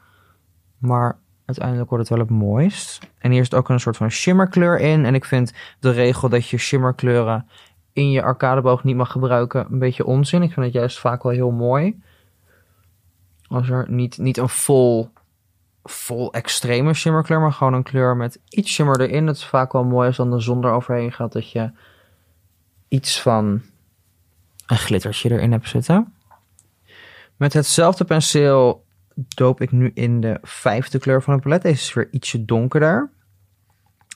maar 0.78 1.18
uiteindelijk 1.50 1.90
wordt 1.90 2.10
het 2.10 2.18
wel 2.18 2.28
het 2.28 2.36
mooist. 2.36 3.00
En 3.18 3.32
hier 3.32 3.42
is 3.42 3.54
ook 3.54 3.70
een 3.70 3.80
soort 3.80 3.98
van 3.98 4.10
shimmerkleur 4.10 4.80
in. 4.80 5.06
En 5.06 5.16
ik 5.16 5.26
vind 5.26 5.54
de 5.80 5.90
regel 5.90 6.30
dat 6.30 6.48
je 6.48 6.58
shimmerkleuren 6.58 7.48
in 7.94 8.12
je 8.12 8.24
arcadeboog 8.24 8.84
niet 8.84 8.96
mag 8.96 9.12
gebruiken 9.12 9.68
een 9.72 9.80
beetje 9.80 10.06
onzin. 10.06 10.42
Ik 10.42 10.54
vind 10.54 10.66
het 10.66 10.76
juist 10.76 11.00
vaak 11.00 11.24
wel 11.24 11.32
heel 11.32 11.52
mooi. 11.52 12.02
Als 13.48 13.70
er 13.70 13.86
niet, 13.90 14.18
niet 14.18 14.38
een 14.38 14.50
vol, 14.50 15.10
vol 15.84 16.34
extreme 16.34 16.94
shimmerkleur, 16.94 17.40
maar 17.40 17.54
gewoon 17.54 17.74
een 17.74 17.84
kleur 17.84 18.16
met 18.16 18.40
iets 18.50 18.72
shimmer 18.72 19.02
erin. 19.02 19.26
Dat 19.26 19.36
is 19.36 19.46
vaak 19.46 19.72
wel 19.74 19.84
mooi 19.84 20.08
als 20.08 20.18
dan 20.18 20.32
de 20.32 20.40
zon 20.40 20.66
eroverheen 20.66 21.12
gaat. 21.12 21.32
Dat 21.32 21.52
je 21.52 21.72
iets 22.88 23.22
van 23.22 23.62
een 24.68 24.78
glittertje 24.78 25.32
erin 25.32 25.52
heb 25.52 25.66
zitten. 25.66 26.14
Met 27.38 27.54
hetzelfde 27.54 28.04
penseel 28.04 28.88
doop 29.28 29.62
ik 29.62 29.72
nu 29.72 29.92
in 29.94 30.22
de 30.22 30.38
vijfde 30.42 31.00
kleur 31.00 31.22
van 31.22 31.34
het 31.34 31.44
palet. 31.44 31.62
Deze 31.62 31.82
is 31.82 31.94
weer 31.94 32.08
ietsje 32.12 32.46
donkerder. 32.46 33.12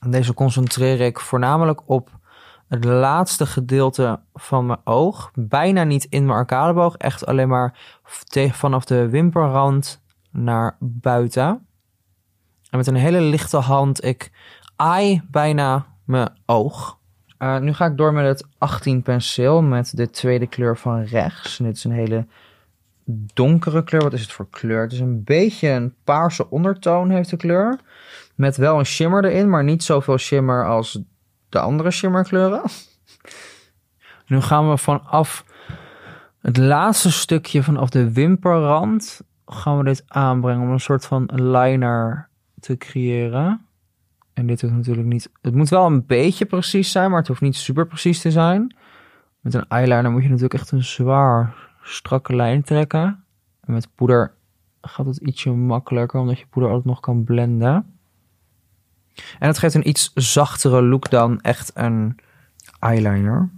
En 0.02 0.12
deze 0.12 0.34
concentreer 0.34 1.02
ik 1.02 1.20
voornamelijk 1.20 1.82
op 1.86 2.20
het 2.68 2.84
laatste 2.84 3.46
gedeelte 3.46 4.20
van 4.34 4.66
mijn 4.66 4.80
oog. 4.84 5.32
Bijna 5.34 5.84
niet 5.84 6.04
in 6.10 6.26
mijn 6.26 6.38
arcadeboog. 6.38 6.96
Echt 6.98 7.26
alleen 7.26 7.48
maar 7.48 8.00
vanaf 8.52 8.86
de 8.86 9.10
wimperrand 9.10 10.02
naar 10.32 10.78
buiten. 10.80 11.68
En 12.70 12.78
met 12.78 12.88
een 12.88 12.96
hele 12.96 13.22
lichte 13.22 13.58
hand 13.58 14.04
ik 14.04 14.32
eye 14.76 15.22
bijna 15.32 15.86
mijn 16.06 16.30
oog. 16.46 16.98
Uh, 17.40 17.60
nu 17.60 17.74
ga 17.74 17.86
ik 17.86 17.98
door 17.98 18.14
met 18.14 18.26
het 18.26 18.48
18 18.58 19.02
penseel 19.02 19.62
met 19.62 19.98
de 19.98 20.10
tweede 20.10 20.48
kleur 20.48 20.78
van 20.78 21.04
rechts. 21.04 21.60
En 21.60 21.66
dit 21.66 21.76
is 21.76 21.84
een 21.84 21.92
hele 21.92 22.28
donkere 23.34 23.84
kleur. 23.84 24.02
Wat 24.02 24.14
is 24.14 24.22
het 24.22 24.32
voor 24.32 24.50
kleur? 24.50 24.82
Het 24.82 24.92
is 24.92 25.00
een 25.00 25.24
beetje 25.24 25.70
een 25.70 25.94
paarse 26.04 26.50
ondertoon 26.50 27.10
heeft 27.10 27.30
de 27.30 27.38
kleur. 27.38 27.80
Met 28.36 28.58
wel 28.58 28.80
een 28.80 28.86
shimmer 28.86 29.26
erin, 29.26 29.50
maar 29.50 29.64
niet 29.64 29.84
zoveel 29.84 30.18
shimmer 30.18 30.68
als 30.68 31.00
de 31.50 31.60
andere 31.60 31.92
shimmerkleuren. 31.92 32.62
Nu 34.28 34.42
gaan 34.42 34.70
we 34.70 34.78
vanaf 34.78 35.46
het 36.42 36.58
laatste 36.58 37.12
stukje 37.12 37.64
vanaf 37.64 37.90
de 37.90 38.14
wimperrand 38.14 39.22
gaan 39.46 39.78
we 39.78 39.84
dit 39.84 40.04
aanbrengen 40.08 40.62
om 40.62 40.72
een 40.72 40.80
soort 40.80 41.06
van 41.06 41.30
liner 41.34 42.30
te 42.60 42.78
creëren. 42.78 43.66
En 44.34 44.48
dit 44.48 44.62
hoeft 44.62 44.74
natuurlijk 44.74 45.08
niet. 45.08 45.30
Het 45.42 45.56
moet 45.56 45.70
wel 45.70 45.86
een 45.86 46.06
beetje 46.06 46.46
precies 46.46 46.92
zijn, 46.92 47.10
maar 47.10 47.20
het 47.20 47.28
hoeft 47.28 47.42
niet 47.42 47.56
super 47.56 47.88
precies 47.88 48.22
te 48.22 48.32
zijn. 48.32 48.76
Met 49.40 49.54
een 49.54 49.68
eyeliner 49.68 50.12
moet 50.12 50.24
je 50.24 50.28
natuurlijk 50.28 50.54
echt 50.54 50.72
een 50.72 50.84
zwaar 50.84 51.56
strakke 51.84 52.36
lijn 52.36 52.64
trekken. 52.64 53.24
En 53.62 53.74
met 53.74 53.88
poeder 53.96 54.34
gaat 54.82 55.06
het 55.06 55.18
ietsje 55.18 55.52
makkelijker, 55.52 56.20
omdat 56.20 56.40
je 56.40 56.48
poeder 56.48 56.72
altijd 56.72 56.90
nog 56.90 57.00
kan 57.00 57.24
blenden. 57.24 57.98
En 59.40 59.48
het 59.48 59.58
geeft 59.58 59.74
een 59.74 59.88
iets 59.88 60.12
zachtere 60.14 60.84
look 60.84 61.10
dan 61.10 61.42
echt 61.42 61.72
een 61.74 62.18
eyeliner. 62.80 63.50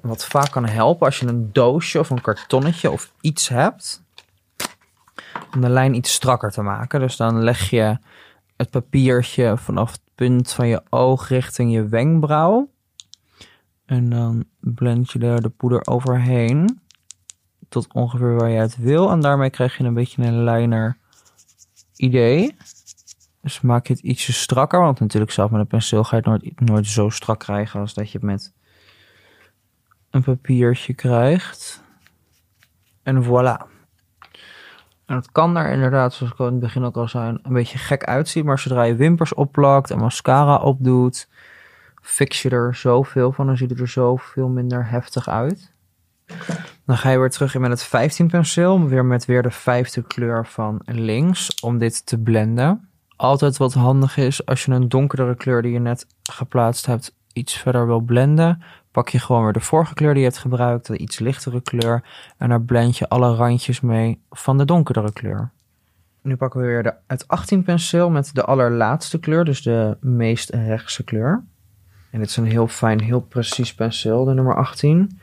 Wat 0.00 0.26
vaak 0.26 0.50
kan 0.50 0.66
helpen 0.66 1.06
als 1.06 1.18
je 1.18 1.26
een 1.26 1.52
doosje 1.52 1.98
of 1.98 2.10
een 2.10 2.20
kartonnetje 2.20 2.90
of 2.90 3.12
iets 3.20 3.48
hebt. 3.48 4.02
Om 5.54 5.60
de 5.60 5.68
lijn 5.68 5.94
iets 5.94 6.12
strakker 6.12 6.50
te 6.50 6.62
maken. 6.62 7.00
Dus 7.00 7.16
dan 7.16 7.42
leg 7.42 7.70
je 7.70 7.98
het 8.56 8.70
papiertje 8.70 9.56
vanaf 9.56 9.92
het 9.92 10.00
punt 10.14 10.52
van 10.52 10.68
je 10.68 10.82
oog 10.90 11.28
richting 11.28 11.72
je 11.72 11.88
wenkbrauw. 11.88 12.70
En 13.86 14.10
dan 14.10 14.44
blend 14.60 15.12
je 15.12 15.18
er 15.18 15.42
de 15.42 15.48
poeder 15.48 15.86
overheen. 15.86 16.80
Tot 17.68 17.92
ongeveer 17.92 18.34
waar 18.34 18.50
je 18.50 18.58
het 18.58 18.76
wil. 18.76 19.10
En 19.10 19.20
daarmee 19.20 19.50
krijg 19.50 19.76
je 19.76 19.84
een 19.84 19.94
beetje 19.94 20.22
een 20.22 20.44
liner 20.44 20.96
idee. 21.96 22.56
Dus 23.42 23.60
maak 23.60 23.86
je 23.86 23.92
het 23.92 24.02
ietsje 24.02 24.32
strakker. 24.32 24.80
Want 24.80 25.00
natuurlijk 25.00 25.32
zelf 25.32 25.50
met 25.50 25.60
een 25.60 25.66
penseel 25.66 26.04
ga 26.04 26.16
je 26.16 26.30
het 26.30 26.42
nooit, 26.42 26.60
nooit 26.60 26.86
zo 26.86 27.08
strak 27.08 27.38
krijgen 27.38 27.80
als 27.80 27.94
dat 27.94 28.10
je 28.10 28.18
het 28.18 28.26
met 28.26 28.52
een 30.10 30.22
papiertje 30.22 30.94
krijgt. 30.94 31.82
En 33.02 33.24
voilà. 33.24 33.74
En 35.06 35.14
het 35.14 35.32
kan 35.32 35.54
daar 35.54 35.72
inderdaad, 35.72 36.14
zoals 36.14 36.32
ik 36.32 36.38
al 36.38 36.46
in 36.46 36.52
het 36.52 36.62
begin 36.62 36.84
ook 36.84 36.96
al 36.96 37.08
zei, 37.08 37.38
een 37.42 37.52
beetje 37.52 37.78
gek 37.78 38.04
uitzien. 38.04 38.44
Maar 38.44 38.58
zodra 38.58 38.82
je 38.82 38.94
wimpers 38.94 39.34
opplakt 39.34 39.90
en 39.90 39.98
mascara 39.98 40.56
opdoet, 40.56 41.28
fix 42.02 42.42
je 42.42 42.50
er 42.50 42.74
zoveel 42.74 43.32
van. 43.32 43.46
Dan 43.46 43.56
ziet 43.56 43.70
het 43.70 43.80
er 43.80 43.88
zoveel 43.88 44.48
minder 44.48 44.88
heftig 44.88 45.28
uit. 45.28 45.74
Dan 46.84 46.96
ga 46.96 47.10
je 47.10 47.18
weer 47.18 47.30
terug 47.30 47.54
in 47.54 47.60
met 47.60 47.70
het 47.70 47.82
15 47.82 48.26
penseel. 48.28 48.88
Weer 48.88 49.04
met 49.04 49.24
weer 49.24 49.42
de 49.42 49.50
vijfde 49.50 50.02
kleur 50.02 50.46
van 50.46 50.80
links. 50.84 51.60
Om 51.60 51.78
dit 51.78 52.06
te 52.06 52.18
blenden. 52.18 52.88
Altijd 53.16 53.56
wat 53.56 53.74
handig 53.74 54.16
is 54.16 54.46
als 54.46 54.64
je 54.64 54.72
een 54.72 54.88
donkerdere 54.88 55.36
kleur 55.36 55.62
die 55.62 55.72
je 55.72 55.78
net 55.78 56.06
geplaatst 56.22 56.86
hebt 56.86 57.14
iets 57.32 57.58
verder 57.58 57.86
wil 57.86 58.00
blenden 58.00 58.62
pak 58.96 59.08
je 59.08 59.18
gewoon 59.18 59.42
weer 59.42 59.52
de 59.52 59.60
vorige 59.60 59.94
kleur 59.94 60.12
die 60.12 60.22
je 60.22 60.28
hebt 60.28 60.40
gebruikt, 60.40 60.86
de 60.86 60.98
iets 60.98 61.18
lichtere 61.18 61.60
kleur. 61.60 62.04
En 62.38 62.48
daar 62.48 62.62
blend 62.62 62.98
je 62.98 63.08
alle 63.08 63.34
randjes 63.34 63.80
mee 63.80 64.20
van 64.30 64.58
de 64.58 64.64
donkerdere 64.64 65.12
kleur. 65.12 65.50
Nu 66.22 66.36
pakken 66.36 66.60
we 66.60 66.66
weer 66.66 66.82
de, 66.82 66.94
het 67.06 67.28
18 67.28 67.62
penseel 67.62 68.10
met 68.10 68.30
de 68.34 68.44
allerlaatste 68.44 69.20
kleur, 69.20 69.44
dus 69.44 69.62
de 69.62 69.96
meest 70.00 70.50
rechtse 70.50 71.04
kleur. 71.04 71.44
En 72.10 72.18
dit 72.18 72.28
is 72.28 72.36
een 72.36 72.46
heel 72.46 72.68
fijn, 72.68 73.00
heel 73.00 73.20
precies 73.20 73.74
penseel, 73.74 74.24
de 74.24 74.34
nummer 74.34 74.56
18. 74.56 75.20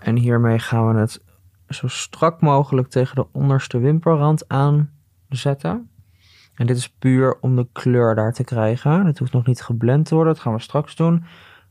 En 0.00 0.16
hiermee 0.16 0.58
gaan 0.58 0.94
we 0.94 1.00
het 1.00 1.22
zo 1.68 1.88
strak 1.88 2.40
mogelijk 2.40 2.88
tegen 2.88 3.14
de 3.14 3.26
onderste 3.32 3.78
wimperrand 3.78 4.48
aanzetten. 4.48 5.90
En 6.54 6.66
dit 6.66 6.76
is 6.76 6.88
puur 6.88 7.38
om 7.40 7.56
de 7.56 7.66
kleur 7.72 8.14
daar 8.14 8.32
te 8.32 8.44
krijgen. 8.44 9.06
Het 9.06 9.18
hoeft 9.18 9.32
nog 9.32 9.46
niet 9.46 9.62
geblend 9.62 10.06
te 10.06 10.14
worden, 10.14 10.32
dat 10.32 10.42
gaan 10.42 10.54
we 10.54 10.60
straks 10.60 10.96
doen. 10.96 11.24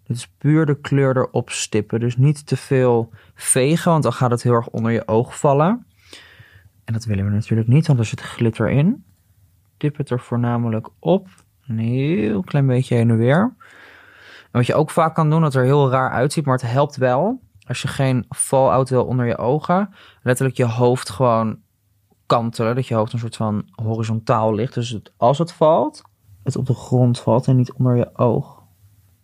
Dit 0.03 0.17
is 0.17 0.27
puur 0.27 0.65
de 0.65 0.79
kleur 0.79 1.17
erop 1.17 1.49
stippen. 1.49 1.99
Dus 1.99 2.17
niet 2.17 2.47
te 2.47 2.57
veel 2.57 3.13
vegen, 3.35 3.91
want 3.91 4.03
dan 4.03 4.13
gaat 4.13 4.31
het 4.31 4.43
heel 4.43 4.53
erg 4.53 4.67
onder 4.67 4.91
je 4.91 5.07
oog 5.07 5.39
vallen. 5.39 5.85
En 6.83 6.93
dat 6.93 7.05
willen 7.05 7.25
we 7.25 7.31
natuurlijk 7.31 7.67
niet, 7.67 7.87
want 7.87 7.99
er 7.99 8.05
zit 8.05 8.21
glitter 8.21 8.69
in. 8.69 9.05
Dip 9.77 9.97
het 9.97 10.09
er 10.09 10.19
voornamelijk 10.19 10.89
op. 10.99 11.27
Een 11.67 11.77
heel 11.77 12.41
klein 12.41 12.67
beetje 12.67 12.95
heen 12.95 13.09
en 13.09 13.17
weer. 13.17 13.53
En 14.41 14.51
wat 14.51 14.65
je 14.65 14.75
ook 14.75 14.89
vaak 14.89 15.15
kan 15.15 15.29
doen, 15.29 15.41
dat 15.41 15.55
er 15.55 15.63
heel 15.63 15.89
raar 15.89 16.09
uitziet, 16.09 16.45
maar 16.45 16.57
het 16.57 16.71
helpt 16.71 16.95
wel. 16.95 17.41
Als 17.67 17.81
je 17.81 17.87
geen 17.87 18.25
fallout 18.29 18.89
wil 18.89 19.05
onder 19.05 19.25
je 19.25 19.37
ogen, 19.37 19.93
letterlijk 20.21 20.57
je 20.57 20.65
hoofd 20.65 21.09
gewoon 21.09 21.57
kantelen. 22.25 22.75
Dat 22.75 22.87
je 22.87 22.95
hoofd 22.95 23.13
een 23.13 23.19
soort 23.19 23.35
van 23.35 23.69
horizontaal 23.71 24.53
ligt. 24.53 24.73
Dus 24.73 24.89
het, 24.89 25.11
als 25.17 25.37
het 25.37 25.51
valt, 25.51 26.01
het 26.43 26.55
op 26.55 26.65
de 26.65 26.73
grond 26.73 27.19
valt 27.19 27.47
en 27.47 27.55
niet 27.55 27.73
onder 27.73 27.95
je 27.95 28.17
oog. 28.17 28.63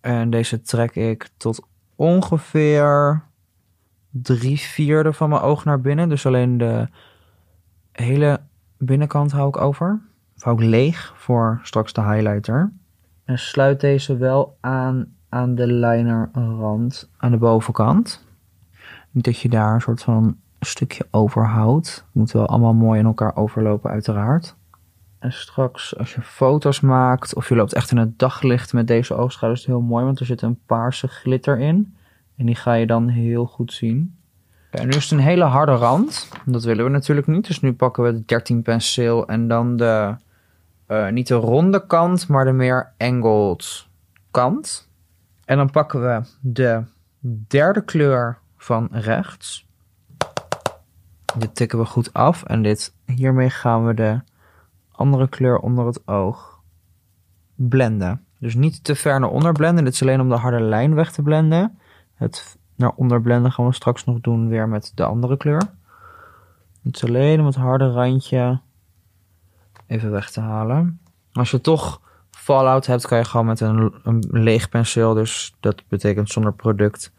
En 0.01 0.29
deze 0.29 0.61
trek 0.61 0.95
ik 0.95 1.29
tot 1.37 1.67
ongeveer 1.95 3.23
drie 4.09 4.59
vierde 4.59 5.13
van 5.13 5.29
mijn 5.29 5.41
oog 5.41 5.65
naar 5.65 5.81
binnen. 5.81 6.09
Dus 6.09 6.25
alleen 6.25 6.57
de 6.57 6.87
hele 7.91 8.39
binnenkant 8.77 9.31
hou 9.31 9.47
ik 9.47 9.57
over. 9.57 10.01
Of 10.35 10.43
hou 10.43 10.63
ik 10.63 10.69
leeg 10.69 11.13
voor 11.15 11.59
straks 11.63 11.93
de 11.93 12.01
highlighter. 12.01 12.71
En 13.25 13.39
sluit 13.39 13.79
deze 13.79 14.17
wel 14.17 14.57
aan 14.59 15.15
aan 15.31 15.55
de 15.55 15.67
linerrand 15.67 17.09
aan 17.17 17.31
de 17.31 17.37
bovenkant. 17.37 18.25
Dat 19.11 19.39
je 19.39 19.49
daar 19.49 19.73
een 19.73 19.81
soort 19.81 20.03
van 20.03 20.37
stukje 20.59 21.07
overhoudt. 21.11 21.87
Het 21.95 22.13
moet 22.13 22.31
wel 22.31 22.47
allemaal 22.47 22.73
mooi 22.73 22.99
in 22.99 23.05
elkaar 23.05 23.35
overlopen 23.35 23.91
uiteraard. 23.91 24.55
En 25.19 25.33
straks 25.33 25.97
als 25.97 26.13
je 26.13 26.21
foto's 26.21 26.79
maakt 26.79 27.35
of 27.35 27.49
je 27.49 27.55
loopt 27.55 27.73
echt 27.73 27.91
in 27.91 27.97
het 27.97 28.19
daglicht 28.19 28.73
met 28.73 28.87
deze 28.87 29.13
oogschouder 29.13 29.59
is 29.59 29.65
het 29.65 29.75
heel 29.75 29.85
mooi, 29.85 30.05
want 30.05 30.19
er 30.19 30.25
zit 30.25 30.41
een 30.41 30.59
paarse 30.65 31.07
glitter 31.07 31.59
in. 31.59 31.95
En 32.37 32.45
die 32.45 32.55
ga 32.55 32.73
je 32.73 32.85
dan 32.85 33.07
heel 33.07 33.45
goed 33.45 33.73
zien. 33.73 34.15
En 34.69 34.87
nu 34.87 34.89
is 34.89 35.03
het 35.03 35.11
een 35.11 35.25
hele 35.25 35.43
harde 35.43 35.75
rand. 35.75 36.29
Dat 36.45 36.63
willen 36.63 36.85
we 36.85 36.91
natuurlijk 36.91 37.27
niet. 37.27 37.47
Dus 37.47 37.61
nu 37.61 37.73
pakken 37.73 38.03
we 38.03 38.11
de 38.11 38.25
13 38.25 38.61
penseel 38.61 39.27
en 39.27 39.47
dan 39.47 39.77
de, 39.77 40.15
uh, 40.87 41.09
niet 41.09 41.27
de 41.27 41.35
ronde 41.35 41.85
kant, 41.85 42.27
maar 42.27 42.45
de 42.45 42.51
meer 42.51 42.93
angled 42.97 43.87
kant. 44.31 44.89
En 45.45 45.57
dan 45.57 45.71
pakken 45.71 46.01
we 46.01 46.21
de 46.41 46.83
derde 47.47 47.83
kleur 47.83 48.40
van 48.61 48.87
rechts. 48.91 49.67
Dit 51.37 51.55
tikken 51.55 51.79
we 51.79 51.85
goed 51.85 52.13
af 52.13 52.43
en 52.43 52.61
dit, 52.61 52.93
hiermee 53.05 53.49
gaan 53.49 53.85
we 53.85 53.93
de 53.93 54.21
andere 54.91 55.27
kleur 55.27 55.57
onder 55.57 55.85
het 55.85 56.07
oog 56.07 56.59
blenden. 57.55 58.25
Dus 58.39 58.55
niet 58.55 58.83
te 58.83 58.95
ver 58.95 59.19
naar 59.19 59.29
onder 59.29 59.51
blenden. 59.51 59.83
Dit 59.83 59.93
is 59.93 60.01
alleen 60.01 60.21
om 60.21 60.29
de 60.29 60.35
harde 60.35 60.59
lijn 60.59 60.95
weg 60.95 61.11
te 61.11 61.21
blenden. 61.21 61.79
Het 62.13 62.57
naar 62.75 62.91
onder 62.95 63.21
blenden 63.21 63.51
gaan 63.51 63.65
we 63.65 63.73
straks 63.73 64.05
nog 64.05 64.19
doen 64.19 64.47
weer 64.47 64.67
met 64.67 64.91
de 64.95 65.03
andere 65.03 65.37
kleur. 65.37 65.61
Het 66.83 66.95
is 66.95 67.03
alleen 67.03 67.39
om 67.39 67.45
het 67.45 67.55
harde 67.55 67.91
randje 67.91 68.59
even 69.87 70.11
weg 70.11 70.31
te 70.31 70.39
halen. 70.39 70.99
Als 71.31 71.51
je 71.51 71.61
toch 71.61 72.01
fallout 72.29 72.85
hebt, 72.85 73.07
kan 73.07 73.17
je 73.17 73.25
gewoon 73.25 73.45
met 73.45 73.59
een, 73.59 73.93
een 74.03 74.23
leeg 74.29 74.69
penseel, 74.69 75.13
dus 75.13 75.55
dat 75.59 75.83
betekent 75.87 76.29
zonder 76.29 76.53
product, 76.53 77.13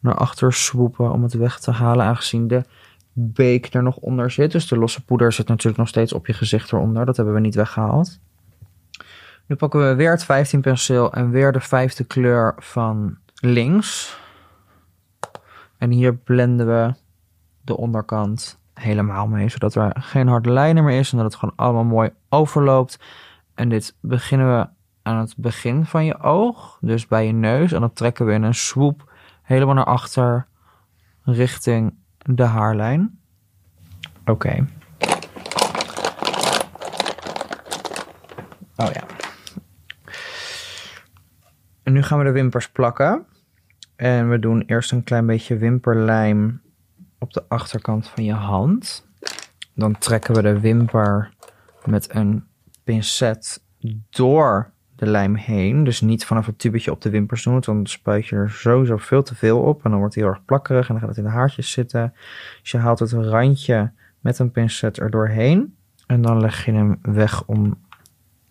naar 0.00 0.14
achter 0.14 0.52
swoepen 0.52 1.12
om 1.12 1.22
het 1.22 1.34
weg 1.34 1.58
te 1.58 1.70
halen. 1.70 2.06
Aangezien 2.06 2.48
de 2.48 2.64
beek 3.12 3.74
er 3.74 3.82
nog 3.82 3.96
onder 3.96 4.30
zit. 4.30 4.52
Dus 4.52 4.68
de 4.68 4.78
losse 4.78 5.04
poeder 5.04 5.32
zit 5.32 5.48
natuurlijk 5.48 5.78
nog 5.78 5.88
steeds 5.88 6.12
op 6.12 6.26
je 6.26 6.32
gezicht 6.32 6.72
eronder. 6.72 7.06
Dat 7.06 7.16
hebben 7.16 7.34
we 7.34 7.40
niet 7.40 7.54
weggehaald. 7.54 8.18
Nu 9.46 9.56
pakken 9.56 9.88
we 9.88 9.94
weer 9.94 10.10
het 10.10 10.24
15 10.24 10.60
penseel 10.60 11.12
en 11.12 11.30
weer 11.30 11.52
de 11.52 11.60
vijfde 11.60 12.04
kleur 12.04 12.54
van 12.58 13.16
links. 13.34 14.18
En 15.78 15.90
hier 15.90 16.14
blenden 16.14 16.66
we 16.66 16.94
de 17.64 17.76
onderkant 17.76 18.58
helemaal 18.74 19.26
mee, 19.26 19.48
zodat 19.48 19.74
er 19.74 19.96
geen 19.98 20.28
harde 20.28 20.50
lijnen 20.50 20.84
meer 20.84 20.98
is 20.98 21.10
en 21.12 21.16
dat 21.16 21.26
het 21.26 21.34
gewoon 21.34 21.56
allemaal 21.56 21.84
mooi 21.84 22.10
overloopt. 22.28 22.98
En 23.54 23.68
dit 23.68 23.94
beginnen 24.00 24.58
we 24.58 24.68
aan 25.02 25.18
het 25.18 25.34
begin 25.36 25.84
van 25.84 26.04
je 26.04 26.18
oog, 26.18 26.78
dus 26.80 27.06
bij 27.06 27.26
je 27.26 27.32
neus. 27.32 27.72
En 27.72 27.80
dan 27.80 27.92
trekken 27.92 28.26
we 28.26 28.32
in 28.32 28.42
een 28.42 28.54
swoep 28.54 29.12
helemaal 29.46 29.74
naar 29.74 29.84
achter 29.84 30.46
richting 31.22 31.94
de 32.18 32.42
haarlijn. 32.42 33.18
Oké. 34.24 34.66
Oh 38.76 38.90
ja. 38.92 39.04
En 41.82 41.92
nu 41.92 42.02
gaan 42.02 42.18
we 42.18 42.24
de 42.24 42.30
wimpers 42.30 42.70
plakken. 42.70 43.26
En 43.96 44.30
we 44.30 44.38
doen 44.38 44.62
eerst 44.62 44.92
een 44.92 45.04
klein 45.04 45.26
beetje 45.26 45.56
wimperlijm 45.56 46.62
op 47.18 47.32
de 47.32 47.44
achterkant 47.48 48.08
van 48.08 48.24
je 48.24 48.32
hand. 48.32 49.08
Dan 49.74 49.98
trekken 49.98 50.34
we 50.34 50.42
de 50.42 50.60
wimper 50.60 51.34
met 51.84 52.14
een 52.14 52.46
pincet 52.84 53.62
door 54.10 54.72
de 54.96 55.06
lijm 55.06 55.34
heen. 55.34 55.84
Dus 55.84 56.00
niet 56.00 56.24
vanaf 56.24 56.46
het 56.46 56.58
tubetje 56.58 56.90
op 56.90 57.02
de 57.02 57.10
wimpers 57.10 57.42
doen, 57.42 57.52
want 57.52 57.64
dan 57.64 57.86
spuit 57.86 58.26
je 58.26 58.36
er 58.36 58.50
sowieso 58.50 58.96
veel 58.96 59.22
te 59.22 59.34
veel 59.34 59.60
op. 59.60 59.84
En 59.84 59.90
dan 59.90 59.98
wordt 59.98 60.14
het 60.14 60.24
heel 60.24 60.32
erg 60.32 60.44
plakkerig 60.44 60.88
en 60.88 60.94
dan 60.94 60.98
gaat 60.98 61.08
het 61.08 61.18
in 61.18 61.24
de 61.24 61.36
haartjes 61.36 61.70
zitten. 61.70 62.14
Dus 62.60 62.70
je 62.70 62.78
haalt 62.78 62.98
het 62.98 63.12
randje 63.12 63.92
met 64.20 64.38
een 64.38 64.50
pincet 64.50 64.98
er 64.98 65.10
doorheen. 65.10 65.76
En 66.06 66.22
dan 66.22 66.40
leg 66.40 66.64
je 66.64 66.72
hem 66.72 66.98
weg 67.02 67.44
om 67.44 67.78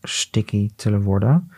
sticky 0.01 0.71
te 0.75 1.01
worden. 1.01 1.51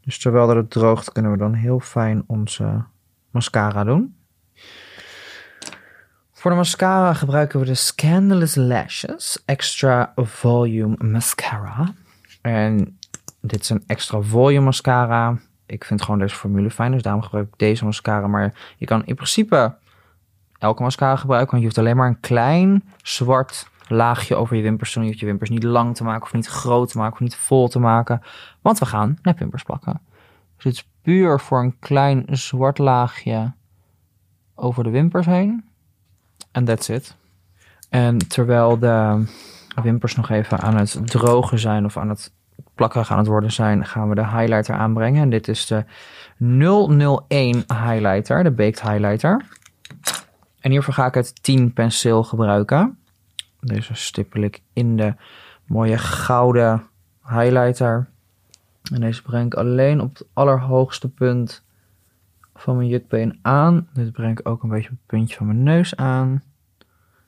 Dus 0.00 0.18
terwijl 0.18 0.46
dat 0.46 0.56
het 0.56 0.70
droogt, 0.70 1.12
kunnen 1.12 1.32
we 1.32 1.38
dan 1.38 1.54
heel 1.54 1.80
fijn 1.80 2.24
onze 2.26 2.84
mascara 3.30 3.84
doen. 3.84 4.16
Voor 6.32 6.50
de 6.50 6.56
mascara 6.56 7.14
gebruiken 7.14 7.60
we 7.60 7.66
de 7.66 7.74
Scandalous 7.74 8.54
Lashes 8.54 9.42
Extra 9.44 10.12
Volume 10.16 10.96
Mascara. 10.98 11.94
En 12.40 12.98
dit 13.46 13.60
is 13.60 13.70
een 13.70 13.84
extra 13.86 14.20
volume 14.20 14.64
mascara. 14.64 15.38
Ik 15.66 15.84
vind 15.84 16.02
gewoon 16.02 16.18
deze 16.18 16.34
formule 16.34 16.70
fijn, 16.70 16.92
dus 16.92 17.02
daarom 17.02 17.22
gebruik 17.22 17.46
ik 17.46 17.58
deze 17.58 17.84
mascara. 17.84 18.26
Maar 18.26 18.74
je 18.76 18.86
kan 18.86 19.04
in 19.04 19.14
principe 19.14 19.74
elke 20.58 20.82
mascara 20.82 21.16
gebruiken, 21.16 21.50
want 21.50 21.62
je 21.62 21.68
hoeft 21.68 21.78
alleen 21.78 21.96
maar 21.96 22.08
een 22.08 22.20
klein 22.20 22.84
zwart 23.02 23.68
laagje 23.88 24.34
over 24.34 24.56
je 24.56 24.62
wimpers 24.62 24.92
te 24.92 24.94
doen. 24.94 25.04
Je 25.04 25.08
hoeft 25.10 25.20
je 25.20 25.28
wimpers 25.28 25.50
niet 25.50 25.62
lang 25.62 25.96
te 25.96 26.04
maken 26.04 26.22
of 26.22 26.32
niet 26.32 26.46
groot 26.46 26.90
te 26.90 26.98
maken 26.98 27.12
of 27.12 27.20
niet 27.20 27.36
vol 27.36 27.68
te 27.68 27.78
maken. 27.78 28.22
Want 28.60 28.78
we 28.78 28.86
gaan 28.86 29.18
nepwimpers 29.22 29.62
plakken. 29.62 30.00
Dus 30.56 30.64
het 30.64 30.74
is 30.74 30.88
puur 31.02 31.40
voor 31.40 31.60
een 31.60 31.78
klein 31.78 32.24
zwart 32.30 32.78
laagje 32.78 33.52
over 34.54 34.84
de 34.84 34.90
wimpers 34.90 35.26
heen. 35.26 35.64
En 36.52 36.64
that's 36.64 36.88
it. 36.88 37.16
En 37.88 38.18
terwijl 38.28 38.78
de 38.78 39.24
wimpers 39.82 40.14
nog 40.16 40.30
even 40.30 40.60
aan 40.60 40.76
het 40.76 41.00
drogen 41.04 41.58
zijn 41.58 41.84
of 41.84 41.96
aan 41.96 42.08
het 42.08 42.32
plakken 42.74 43.06
aan 43.08 43.18
het 43.18 43.26
worden 43.26 43.52
zijn, 43.52 43.86
gaan 43.86 44.08
we 44.08 44.14
de 44.14 44.26
highlighter 44.26 44.74
aanbrengen. 44.74 45.22
En 45.22 45.30
dit 45.30 45.48
is 45.48 45.66
de 45.66 45.84
001 47.28 47.64
highlighter, 47.66 48.42
de 48.42 48.50
Baked 48.50 48.82
highlighter. 48.82 49.44
En 50.60 50.70
hiervoor 50.70 50.94
ga 50.94 51.06
ik 51.06 51.14
het 51.14 51.42
10 51.42 51.72
penseel 51.72 52.24
gebruiken. 52.24 52.98
Deze 53.60 53.94
stippel 53.94 54.42
ik 54.42 54.62
in 54.72 54.96
de 54.96 55.14
mooie 55.66 55.98
gouden 55.98 56.82
highlighter. 57.28 58.08
En 58.92 59.00
deze 59.00 59.22
breng 59.22 59.46
ik 59.46 59.54
alleen 59.54 60.00
op 60.00 60.18
het 60.18 60.26
allerhoogste 60.32 61.08
punt 61.08 61.64
van 62.54 62.76
mijn 62.76 62.88
jukbeen 62.88 63.38
aan. 63.42 63.88
Dit 63.92 64.12
breng 64.12 64.38
ik 64.38 64.48
ook 64.48 64.62
een 64.62 64.68
beetje 64.68 64.90
op 64.90 64.96
het 64.96 65.06
puntje 65.06 65.36
van 65.36 65.46
mijn 65.46 65.62
neus 65.62 65.96
aan. 65.96 66.42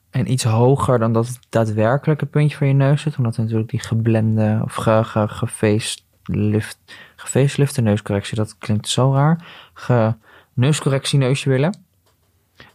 En 0.09 0.31
iets 0.31 0.43
hoger 0.43 0.99
dan 0.99 1.13
dat 1.13 1.39
daadwerkelijke 1.49 2.25
puntje 2.25 2.57
van 2.57 2.67
je 2.67 2.73
neus 2.73 3.01
zit. 3.01 3.17
Omdat 3.17 3.37
natuurlijk 3.37 3.69
die 3.69 3.79
geblende 3.79 4.61
of 4.63 4.73
ge, 4.73 5.01
ge, 5.03 5.27
gefacelift, 5.27 6.79
gefacelifte 7.15 7.81
neuscorrectie, 7.81 8.35
dat 8.35 8.57
klinkt 8.57 8.87
zo 8.87 9.13
raar. 9.13 9.45
Ge, 9.73 10.15
neuscorrectie 10.53 11.19
neusje 11.19 11.49
willen. 11.49 11.77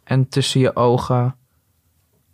En 0.04 0.28
tussen 0.28 0.60
je 0.60 0.76
ogen, 0.76 1.34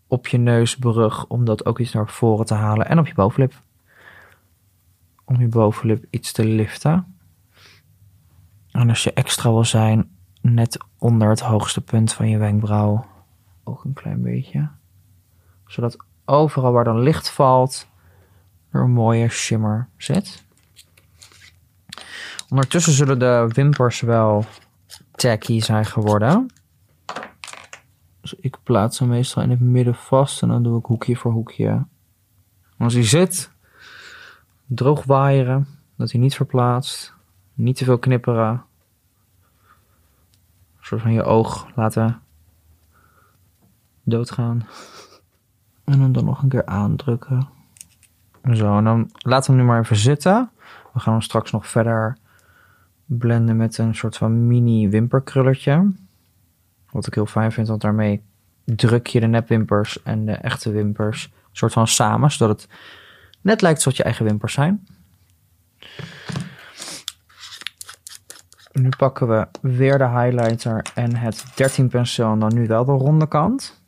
op 0.06 0.26
je 0.26 0.38
neusbrug, 0.38 1.26
om 1.26 1.44
dat 1.44 1.66
ook 1.66 1.78
iets 1.78 1.92
naar 1.92 2.08
voren 2.08 2.46
te 2.46 2.54
halen. 2.54 2.88
En 2.88 2.98
op 2.98 3.06
je 3.06 3.14
bovenlip. 3.14 3.62
Om 5.24 5.40
je 5.40 5.48
bovenlip 5.48 6.04
iets 6.10 6.32
te 6.32 6.44
liften. 6.44 7.16
En 8.70 8.88
als 8.88 9.04
je 9.04 9.12
extra 9.12 9.50
wil 9.50 9.64
zijn, 9.64 10.10
net 10.40 10.78
onder 10.98 11.28
het 11.28 11.40
hoogste 11.40 11.80
punt 11.80 12.12
van 12.12 12.28
je 12.28 12.38
wenkbrauw. 12.38 13.06
Ook 13.64 13.84
een 13.84 13.92
klein 13.92 14.22
beetje. 14.22 14.68
Zodat 15.68 15.96
overal 16.24 16.72
waar 16.72 16.84
dan 16.84 17.00
licht 17.00 17.30
valt, 17.30 17.86
er 18.70 18.80
een 18.80 18.90
mooie 18.90 19.28
shimmer 19.28 19.88
zit. 19.96 20.44
Ondertussen 22.48 22.92
zullen 22.92 23.18
de 23.18 23.50
wimpers 23.52 24.00
wel 24.00 24.44
tacky 25.10 25.60
zijn 25.60 25.84
geworden. 25.84 26.46
Dus 28.20 28.34
ik 28.34 28.56
plaats 28.62 28.98
hem 28.98 29.08
meestal 29.08 29.42
in 29.42 29.50
het 29.50 29.60
midden 29.60 29.94
vast 29.94 30.42
en 30.42 30.48
dan 30.48 30.62
doe 30.62 30.78
ik 30.78 30.84
hoekje 30.84 31.16
voor 31.16 31.32
hoekje. 31.32 31.86
als 32.78 32.94
hij 32.94 33.04
zit, 33.04 33.50
droog 34.66 35.04
waaieren, 35.04 35.66
dat 35.96 36.10
hij 36.10 36.20
niet 36.20 36.34
verplaatst. 36.34 37.16
Niet 37.54 37.76
te 37.76 37.84
veel 37.84 37.98
knipperen. 37.98 38.50
Een 40.78 40.84
soort 40.84 41.02
van 41.02 41.12
je 41.12 41.22
oog 41.22 41.66
laten 41.74 42.22
doodgaan. 44.02 44.66
En 45.88 46.12
dan 46.12 46.24
nog 46.24 46.42
een 46.42 46.48
keer 46.48 46.66
aandrukken. 46.66 47.48
Zo, 48.52 48.76
en 48.76 48.84
dan 48.84 49.10
laten 49.18 49.50
we 49.50 49.56
hem 49.56 49.66
nu 49.66 49.72
maar 49.72 49.80
even 49.80 49.96
zitten. 49.96 50.50
We 50.92 51.00
gaan 51.00 51.12
hem 51.12 51.22
straks 51.22 51.50
nog 51.50 51.66
verder 51.66 52.16
blenden 53.04 53.56
met 53.56 53.78
een 53.78 53.94
soort 53.94 54.16
van 54.16 54.46
mini 54.46 54.88
wimperkrulletje. 54.88 55.92
Wat 56.90 57.06
ik 57.06 57.14
heel 57.14 57.26
fijn 57.26 57.52
vind, 57.52 57.68
want 57.68 57.80
daarmee 57.80 58.22
druk 58.64 59.06
je 59.06 59.20
de 59.20 59.26
nepwimpers 59.26 60.02
en 60.02 60.24
de 60.24 60.32
echte 60.32 60.70
wimpers 60.70 61.24
een 61.24 61.56
soort 61.56 61.72
van 61.72 61.86
samen, 61.86 62.30
zodat 62.30 62.60
het 62.60 62.70
net 63.40 63.62
lijkt 63.62 63.76
alsof 63.76 63.96
je 63.96 64.02
eigen 64.02 64.24
wimpers 64.24 64.52
zijn. 64.52 64.86
Nu 68.72 68.88
pakken 68.88 69.28
we 69.28 69.46
weer 69.60 69.98
de 69.98 70.08
highlighter 70.08 70.86
en 70.94 71.16
het 71.16 71.44
13 71.54 71.88
penseel 71.88 72.32
en 72.32 72.38
dan 72.38 72.54
nu 72.54 72.66
wel 72.66 72.84
de 72.84 72.92
ronde 72.92 73.28
kant. 73.28 73.82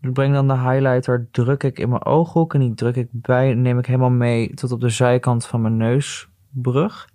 Ik 0.00 0.12
breng 0.12 0.34
dan 0.34 0.48
de 0.48 0.58
highlighter, 0.58 1.28
druk 1.30 1.62
ik 1.62 1.78
in 1.78 1.88
mijn 1.88 2.04
ooghoek 2.04 2.54
en 2.54 2.60
die 2.60 2.74
druk 2.74 2.96
ik 2.96 3.08
bij, 3.10 3.54
neem 3.54 3.78
ik 3.78 3.86
helemaal 3.86 4.10
mee 4.10 4.54
tot 4.54 4.72
op 4.72 4.80
de 4.80 4.88
zijkant 4.88 5.46
van 5.46 5.60
mijn 5.60 5.76
neusbrug. 5.76 7.08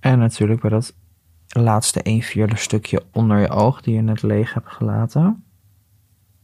En 0.00 0.18
natuurlijk 0.18 0.60
bij 0.60 0.70
dat 0.70 0.94
laatste 1.48 2.02
1 2.02 2.22
vierde 2.22 2.56
stukje 2.56 3.02
onder 3.12 3.38
je 3.38 3.48
oog 3.48 3.82
die 3.82 3.94
je 3.94 4.00
net 4.00 4.22
leeg 4.22 4.54
hebt 4.54 4.72
gelaten. 4.72 5.44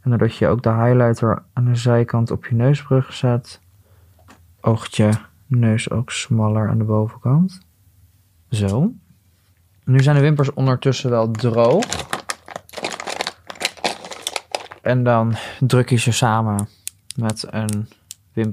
En 0.01 0.11
doordat 0.11 0.37
je 0.37 0.49
ook 0.49 0.63
de 0.63 0.73
highlighter 0.73 1.43
aan 1.53 1.65
de 1.65 1.75
zijkant 1.75 2.31
op 2.31 2.47
je 2.47 2.55
neusbrug 2.55 3.13
zet, 3.13 3.61
oogt 4.61 4.97
je 4.97 5.11
neus 5.47 5.91
ook 5.91 6.11
smaller 6.11 6.69
aan 6.69 6.79
de 6.79 6.85
bovenkant. 6.85 7.61
Zo. 8.51 8.93
Nu 9.85 10.01
zijn 10.01 10.17
de 10.17 10.23
wimpers 10.23 10.53
ondertussen 10.53 11.11
wel 11.11 11.31
droog. 11.31 12.02
En 14.83 15.03
dan 15.03 15.35
druk 15.61 15.89
je 15.89 15.97
ze 15.97 16.13
samen 16.13 16.69
met 17.17 17.47
een, 17.51 17.89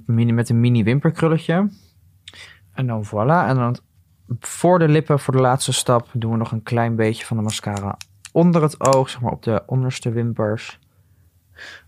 mini, 0.05 0.31
met 0.31 0.49
een 0.49 0.59
mini 0.59 0.83
wimperkrulletje. 0.83 1.69
En 2.73 2.87
dan 2.87 3.05
voilà. 3.05 3.47
En 3.47 3.55
dan 3.55 3.77
voor 4.39 4.79
de 4.79 4.87
lippen, 4.87 5.19
voor 5.19 5.33
de 5.33 5.41
laatste 5.41 5.73
stap, 5.73 6.07
doen 6.13 6.31
we 6.31 6.37
nog 6.37 6.51
een 6.51 6.63
klein 6.63 6.95
beetje 6.95 7.25
van 7.25 7.37
de 7.37 7.43
mascara 7.43 7.97
onder 8.31 8.61
het 8.61 8.79
oog, 8.95 9.09
zeg 9.09 9.21
maar 9.21 9.31
op 9.31 9.43
de 9.43 9.63
onderste 9.65 10.11
wimpers. 10.11 10.79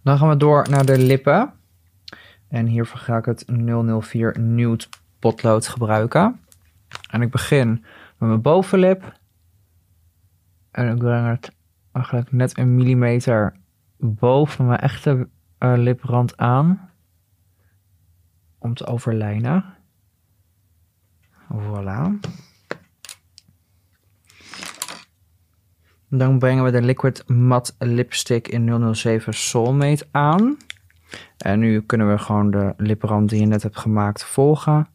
Dan 0.03 0.17
gaan 0.17 0.29
we 0.29 0.37
door 0.37 0.67
naar 0.69 0.85
de 0.85 0.97
lippen. 0.97 1.53
En 2.47 2.65
hiervoor 2.65 2.99
ga 2.99 3.17
ik 3.17 3.25
het 3.25 3.45
004 4.01 4.39
Nude 4.39 4.85
potlood 5.19 5.67
gebruiken. 5.67 6.39
En 7.09 7.21
ik 7.21 7.31
begin 7.31 7.69
met 8.17 8.29
mijn 8.29 8.41
bovenlip. 8.41 9.19
En 10.71 10.91
ik 10.91 10.97
breng 10.97 11.27
het 11.27 11.51
eigenlijk 11.91 12.31
net 12.31 12.57
een 12.57 12.75
millimeter 12.75 13.53
boven 14.01 14.65
mijn 14.65 14.79
echte 14.79 15.29
uh, 15.59 15.73
liprand 15.77 16.37
aan. 16.37 16.89
Om 18.57 18.73
te 18.73 18.85
overlijnen. 18.85 19.65
Voilà. 21.53 22.29
Dan 26.07 26.39
brengen 26.39 26.63
we 26.63 26.71
de 26.71 26.81
Liquid 26.81 27.27
Matte 27.29 27.73
Lipstick 27.79 28.47
in 28.47 28.95
007 28.95 29.33
Soulmate 29.33 30.07
aan. 30.11 30.57
En 31.37 31.59
nu 31.59 31.81
kunnen 31.81 32.11
we 32.11 32.17
gewoon 32.17 32.51
de 32.51 32.73
liprand 32.77 33.29
die 33.29 33.39
je 33.39 33.45
net 33.45 33.63
hebt 33.63 33.77
gemaakt 33.77 34.23
volgen. 34.23 34.87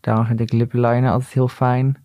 Daarom 0.00 0.26
vind 0.26 0.40
ik 0.40 0.52
lipliner 0.52 1.10
altijd 1.10 1.32
heel 1.32 1.48
fijn. 1.48 2.04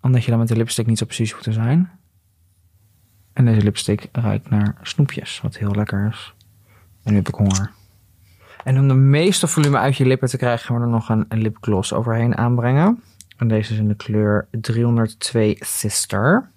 Omdat 0.00 0.24
je 0.24 0.30
dan 0.30 0.38
met 0.38 0.48
de 0.48 0.56
lipstick 0.56 0.86
niet 0.86 0.98
zo 0.98 1.04
precies 1.04 1.32
hoeft 1.32 1.44
te 1.44 1.52
zijn. 1.52 1.99
En 3.32 3.44
deze 3.44 3.62
lipstick 3.62 4.08
ruikt 4.12 4.50
naar 4.50 4.74
snoepjes, 4.82 5.40
wat 5.40 5.56
heel 5.56 5.74
lekker 5.74 6.08
is. 6.10 6.34
En 7.02 7.10
nu 7.10 7.16
heb 7.16 7.28
ik 7.28 7.34
honger. 7.34 7.70
En 8.64 8.78
om 8.78 8.88
de 8.88 8.94
meeste 8.94 9.46
volume 9.46 9.78
uit 9.78 9.96
je 9.96 10.06
lippen 10.06 10.28
te 10.28 10.36
krijgen, 10.36 10.66
gaan 10.66 10.76
we 10.76 10.82
er 10.82 10.88
nog 10.88 11.08
een, 11.08 11.26
lipgloss 11.28 11.92
overheen 11.92 12.36
aanbrengen. 12.36 13.02
En 13.36 13.48
deze 13.48 13.72
is 13.72 13.78
in 13.78 13.88
de 13.88 13.94
kleur 13.94 14.48
302 14.50 15.56
Sister. 15.60 16.50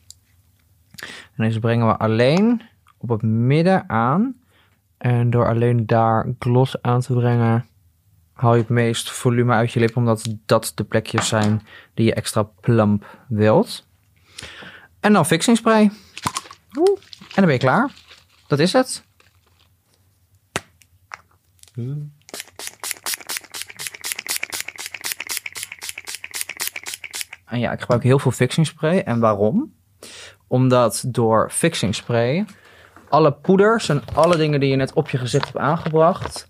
En 1.35 1.43
deze 1.43 1.59
brengen 1.59 1.87
we 1.87 1.97
alleen 1.97 2.61
op 2.97 3.09
het 3.09 3.21
midden 3.21 3.89
aan. 3.89 4.35
En 4.97 5.29
door 5.29 5.47
alleen 5.47 5.85
daar 5.85 6.33
gloss 6.39 6.81
aan 6.81 7.01
te 7.01 7.13
brengen, 7.13 7.65
haal 8.33 8.53
je 8.53 8.59
het 8.61 8.69
meest 8.69 9.11
volume 9.11 9.53
uit 9.53 9.71
je 9.71 9.79
lip, 9.79 9.97
omdat 9.97 10.35
dat 10.45 10.71
de 10.75 10.83
plekjes 10.83 11.27
zijn 11.27 11.61
die 11.93 12.05
je 12.05 12.13
extra 12.13 12.43
plump 12.43 13.05
wilt. 13.27 13.87
En 14.99 15.13
dan 15.13 15.25
fixing 15.25 15.57
spray. 15.57 15.91
En 16.73 17.35
dan 17.35 17.45
ben 17.45 17.53
je 17.53 17.59
klaar. 17.59 17.91
Dat 18.47 18.59
is 18.59 18.73
het. 18.73 19.03
En 27.45 27.59
ja, 27.59 27.71
ik 27.71 27.79
gebruik 27.79 28.03
heel 28.03 28.19
veel 28.19 28.31
fixing 28.31 28.67
spray. 28.67 28.99
En 28.99 29.19
waarom? 29.19 29.73
Omdat 30.47 31.03
door 31.07 31.49
fixing 31.51 31.95
spray 31.95 32.45
alle 33.13 33.31
poeders 33.31 33.89
en 33.89 34.01
alle 34.13 34.37
dingen 34.37 34.59
die 34.59 34.69
je 34.69 34.75
net 34.75 34.93
op 34.93 35.09
je 35.09 35.17
gezicht 35.17 35.45
hebt 35.45 35.57
aangebracht, 35.57 36.47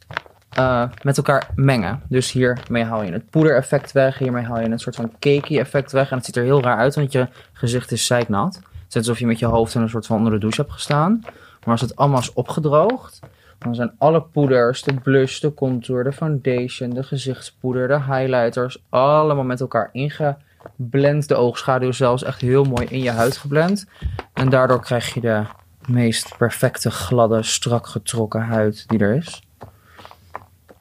uh, 0.59 0.83
met 1.01 1.17
elkaar 1.17 1.49
mengen. 1.55 2.01
Dus 2.09 2.31
hiermee 2.31 2.83
haal 2.83 3.03
je 3.03 3.11
het 3.11 3.29
poedereffect 3.29 3.91
weg. 3.91 4.17
Hiermee 4.17 4.43
haal 4.43 4.59
je 4.59 4.69
een 4.69 4.79
soort 4.79 4.95
van 4.95 5.11
cakey 5.19 5.59
effect 5.59 5.91
weg. 5.91 6.09
En 6.11 6.17
het 6.17 6.25
ziet 6.25 6.35
er 6.35 6.43
heel 6.43 6.61
raar 6.61 6.77
uit, 6.77 6.95
want 6.95 7.11
je 7.11 7.27
gezicht 7.53 7.91
is 7.91 8.05
zeiknat. 8.05 8.61
Is 8.95 8.99
alsof 8.99 9.19
je 9.19 9.25
met 9.27 9.39
je 9.39 9.45
hoofd 9.45 9.75
in 9.75 9.81
een 9.81 9.89
soort 9.89 10.05
van 10.05 10.17
onder 10.17 10.31
de 10.31 10.39
douche 10.39 10.61
hebt 10.61 10.73
gestaan. 10.73 11.19
Maar 11.23 11.71
als 11.71 11.81
het 11.81 11.95
allemaal 11.95 12.19
is 12.19 12.33
opgedroogd, 12.33 13.19
dan 13.57 13.75
zijn 13.75 13.91
alle 13.97 14.21
poeders, 14.21 14.81
de 14.81 14.93
blush, 14.93 15.39
de 15.39 15.53
contour, 15.53 16.03
de 16.03 16.11
foundation, 16.11 16.89
de 16.89 17.03
gezichtspoeder, 17.03 17.87
de 17.87 18.01
highlighters, 18.01 18.83
allemaal 18.89 19.43
met 19.43 19.61
elkaar 19.61 19.89
ingeblend. 19.91 21.27
De 21.27 21.35
oogschaduw 21.35 21.91
zelfs 21.91 22.23
echt 22.23 22.41
heel 22.41 22.63
mooi 22.63 22.87
in 22.89 22.99
je 22.99 23.11
huid 23.11 23.37
geblend. 23.37 23.85
En 24.33 24.49
daardoor 24.49 24.81
krijg 24.81 25.13
je 25.13 25.21
de 25.21 25.43
meest 25.87 26.37
perfecte, 26.37 26.91
gladde, 26.91 27.43
strak 27.43 27.87
getrokken 27.87 28.41
huid 28.41 28.87
die 28.87 28.99
er 28.99 29.15
is. 29.15 29.41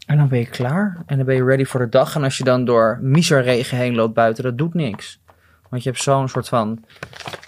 En 0.06 0.16
dan 0.16 0.28
ben 0.28 0.38
je 0.38 0.46
klaar. 0.46 1.02
En 1.06 1.16
dan 1.16 1.26
ben 1.26 1.34
je 1.34 1.44
ready 1.44 1.64
voor 1.64 1.80
de 1.80 1.88
dag. 1.88 2.14
En 2.14 2.22
als 2.22 2.38
je 2.38 2.44
dan 2.44 2.64
door 2.64 2.98
miserregen 3.02 3.76
heen 3.76 3.94
loopt 3.94 4.14
buiten, 4.14 4.44
dat 4.44 4.58
doet 4.58 4.74
niks. 4.74 5.20
Want 5.68 5.82
je 5.82 5.90
hebt 5.90 6.02
zo'n 6.02 6.28
soort 6.28 6.48
van 6.48 6.84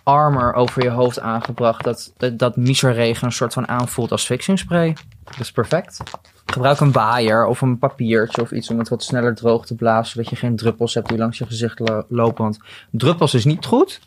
armor 0.05 0.55
over 0.55 0.83
je 0.83 0.91
hoofd 0.91 1.21
aangebracht. 1.21 1.85
Dat, 1.85 2.13
dat, 2.17 2.39
dat 2.39 2.57
miserregen 2.57 3.27
een 3.27 3.33
soort 3.33 3.53
van 3.53 3.69
aanvoelt 3.69 4.11
als 4.11 4.25
fixing 4.25 4.59
spray. 4.59 4.97
Dat 5.25 5.39
is 5.41 5.53
perfect. 5.53 6.01
Gebruik 6.47 6.81
een 6.81 6.93
baaier 6.93 7.47
of 7.47 7.61
een 7.61 7.79
papiertje 7.79 8.43
of 8.43 8.51
iets 8.51 8.71
om 8.71 8.79
het 8.79 8.89
wat 8.89 9.03
sneller 9.03 9.35
droog 9.35 9.67
te 9.67 9.75
blazen. 9.75 10.13
Zodat 10.13 10.31
je 10.31 10.37
geen 10.37 10.57
druppels 10.57 10.95
hebt 10.95 11.09
die 11.09 11.19
langs 11.19 11.39
je 11.39 11.47
gezicht 11.47 11.81
lopen. 12.09 12.43
Want 12.43 12.59
druppels 12.91 13.35
is 13.35 13.45
niet 13.45 13.65
goed. 13.65 14.01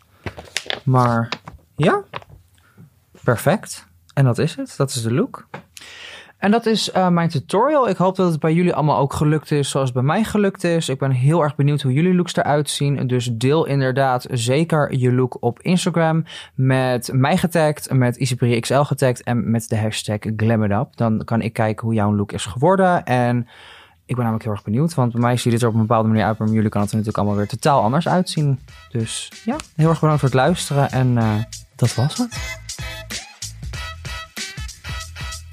Maar 0.84 1.28
ja, 1.76 2.02
perfect. 3.22 3.86
En 4.14 4.24
dat 4.24 4.38
is 4.38 4.56
het. 4.56 4.74
Dat 4.76 4.90
is 4.90 5.02
de 5.02 5.12
look. 5.12 5.46
En 6.38 6.50
dat 6.50 6.66
is 6.66 6.92
uh, 6.94 7.08
mijn 7.08 7.28
tutorial. 7.28 7.88
Ik 7.88 7.96
hoop 7.96 8.16
dat 8.16 8.30
het 8.30 8.40
bij 8.40 8.52
jullie 8.52 8.74
allemaal 8.74 8.98
ook 8.98 9.12
gelukt 9.12 9.50
is 9.50 9.70
zoals 9.70 9.88
het 9.88 9.94
bij 9.94 10.06
mij 10.06 10.24
gelukt 10.24 10.64
is. 10.64 10.88
Ik 10.88 10.98
ben 10.98 11.10
heel 11.10 11.42
erg 11.42 11.56
benieuwd 11.56 11.82
hoe 11.82 11.92
jullie 11.92 12.14
looks 12.14 12.36
eruit 12.36 12.70
zien. 12.70 13.06
Dus 13.06 13.30
deel 13.32 13.66
inderdaad 13.66 14.26
zeker 14.30 14.94
je 14.98 15.12
look 15.12 15.36
op 15.40 15.60
Instagram 15.60 16.24
met 16.54 17.10
mij 17.12 17.36
getagd, 17.36 17.92
met 17.92 18.36
XL 18.60 18.80
getagd 18.80 19.22
en 19.22 19.50
met 19.50 19.68
de 19.68 19.76
hashtag 19.76 20.18
GlamItUp. 20.36 20.96
Dan 20.96 21.24
kan 21.24 21.42
ik 21.42 21.52
kijken 21.52 21.86
hoe 21.86 21.94
jouw 21.94 22.14
look 22.14 22.32
is 22.32 22.44
geworden. 22.44 23.04
En 23.04 23.48
ik 24.04 24.14
ben 24.14 24.24
namelijk 24.24 24.44
heel 24.44 24.52
erg 24.52 24.64
benieuwd, 24.64 24.94
want 24.94 25.12
bij 25.12 25.20
mij 25.20 25.36
ziet 25.36 25.52
het 25.52 25.62
er 25.62 25.68
op 25.68 25.74
een 25.74 25.80
bepaalde 25.80 26.08
manier 26.08 26.24
uit, 26.24 26.38
maar 26.38 26.46
bij 26.46 26.56
jullie 26.56 26.70
kan 26.70 26.80
het 26.80 26.90
er 26.90 26.96
natuurlijk 26.96 27.24
allemaal 27.24 27.44
weer 27.44 27.58
totaal 27.58 27.82
anders 27.82 28.08
uitzien. 28.08 28.60
Dus 28.90 29.32
ja, 29.44 29.56
heel 29.74 29.88
erg 29.88 30.00
bedankt 30.00 30.20
voor 30.20 30.28
het 30.28 30.38
luisteren 30.38 30.90
en 30.90 31.16
uh, 31.16 31.34
dat 31.76 31.94
was 31.94 32.16
het. 32.16 32.66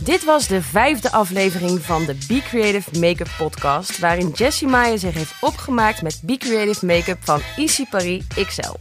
Dit 0.06 0.24
was 0.24 0.48
de 0.48 0.62
vijfde 0.62 1.12
aflevering 1.12 1.82
van 1.82 2.06
de 2.06 2.18
Be 2.28 2.42
Creative 2.42 3.00
Makeup 3.00 3.30
podcast, 3.38 4.00
waarin 4.00 4.30
Jessie 4.30 4.68
Maya 4.68 4.98
zich 4.98 5.14
heeft 5.14 5.34
opgemaakt 5.42 6.02
met 6.02 6.20
Be 6.24 6.38
Creative 6.38 6.86
Makeup 6.86 7.18
van 7.22 7.42
Easy 7.58 7.86
Paris 7.90 8.24
XL. 8.46 8.74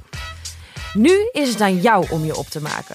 Nu 0.92 1.28
is 1.32 1.48
het 1.48 1.60
aan 1.60 1.80
jou 1.80 2.06
om 2.10 2.24
je 2.24 2.36
op 2.36 2.46
te 2.46 2.60
maken. 2.60 2.94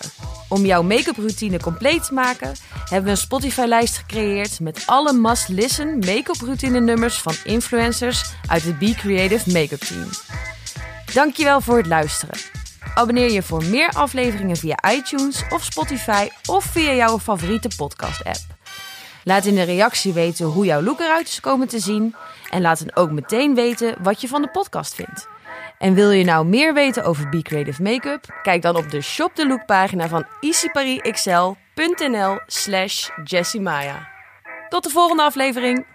Om 0.50 0.66
jouw 0.66 0.82
make-up 0.82 1.18
routine 1.18 1.60
compleet 1.60 2.06
te 2.06 2.14
maken, 2.14 2.56
hebben 2.80 3.04
we 3.04 3.10
een 3.10 3.18
Spotify-lijst 3.18 3.98
gecreëerd 3.98 4.60
met 4.60 4.84
alle 4.86 5.14
must-listen 5.14 6.00
make-up 6.00 6.42
routine 6.42 6.80
nummers 6.80 7.18
van 7.18 7.34
influencers 7.44 8.24
uit 8.48 8.64
het 8.64 8.80
Be 8.80 8.94
Creative 8.98 9.52
Makeup 9.52 9.80
team. 9.80 10.10
Dankjewel 11.14 11.62
voor 11.62 11.78
het 11.78 11.88
luisteren. 11.88 12.59
Abonneer 13.00 13.32
je 13.32 13.42
voor 13.42 13.64
meer 13.64 13.90
afleveringen 13.90 14.56
via 14.56 14.92
iTunes 14.92 15.44
of 15.50 15.64
Spotify 15.64 16.28
of 16.46 16.64
via 16.64 16.94
jouw 16.94 17.20
favoriete 17.20 17.70
podcast-app. 17.78 18.38
Laat 19.24 19.46
in 19.46 19.56
de 19.56 19.64
reactie 19.64 20.14
weten 20.14 20.46
hoe 20.46 20.66
jouw 20.66 20.82
look 20.82 21.00
eruit 21.00 21.28
is 21.28 21.40
komen 21.40 21.68
te 21.68 21.80
zien. 21.80 22.16
En 22.50 22.62
laat 22.62 22.80
dan 22.80 23.04
ook 23.04 23.12
meteen 23.12 23.56
weten 23.56 23.96
wat 24.02 24.22
je 24.22 24.28
van 24.28 24.42
de 24.42 24.50
podcast 24.50 24.96
vindt. 24.96 25.28
En 25.78 25.94
wil 25.94 26.12
je 26.12 26.24
nou 26.24 26.46
meer 26.46 26.74
weten 26.74 27.04
over 27.04 27.30
Be 27.30 27.42
Creative 27.42 27.82
Makeup? 27.82 28.40
Kijk 28.42 28.62
dan 28.62 28.76
op 28.76 28.90
de 28.90 29.02
Shop 29.02 29.36
the 29.36 29.48
Look 29.48 29.66
pagina 29.66 30.08
van 30.08 30.26
easyparisxl.nl 30.40 32.40
slash 32.48 33.10
Jessimaya. 33.24 34.08
Tot 34.70 34.84
de 34.84 34.90
volgende 34.90 35.24
aflevering! 35.24 35.86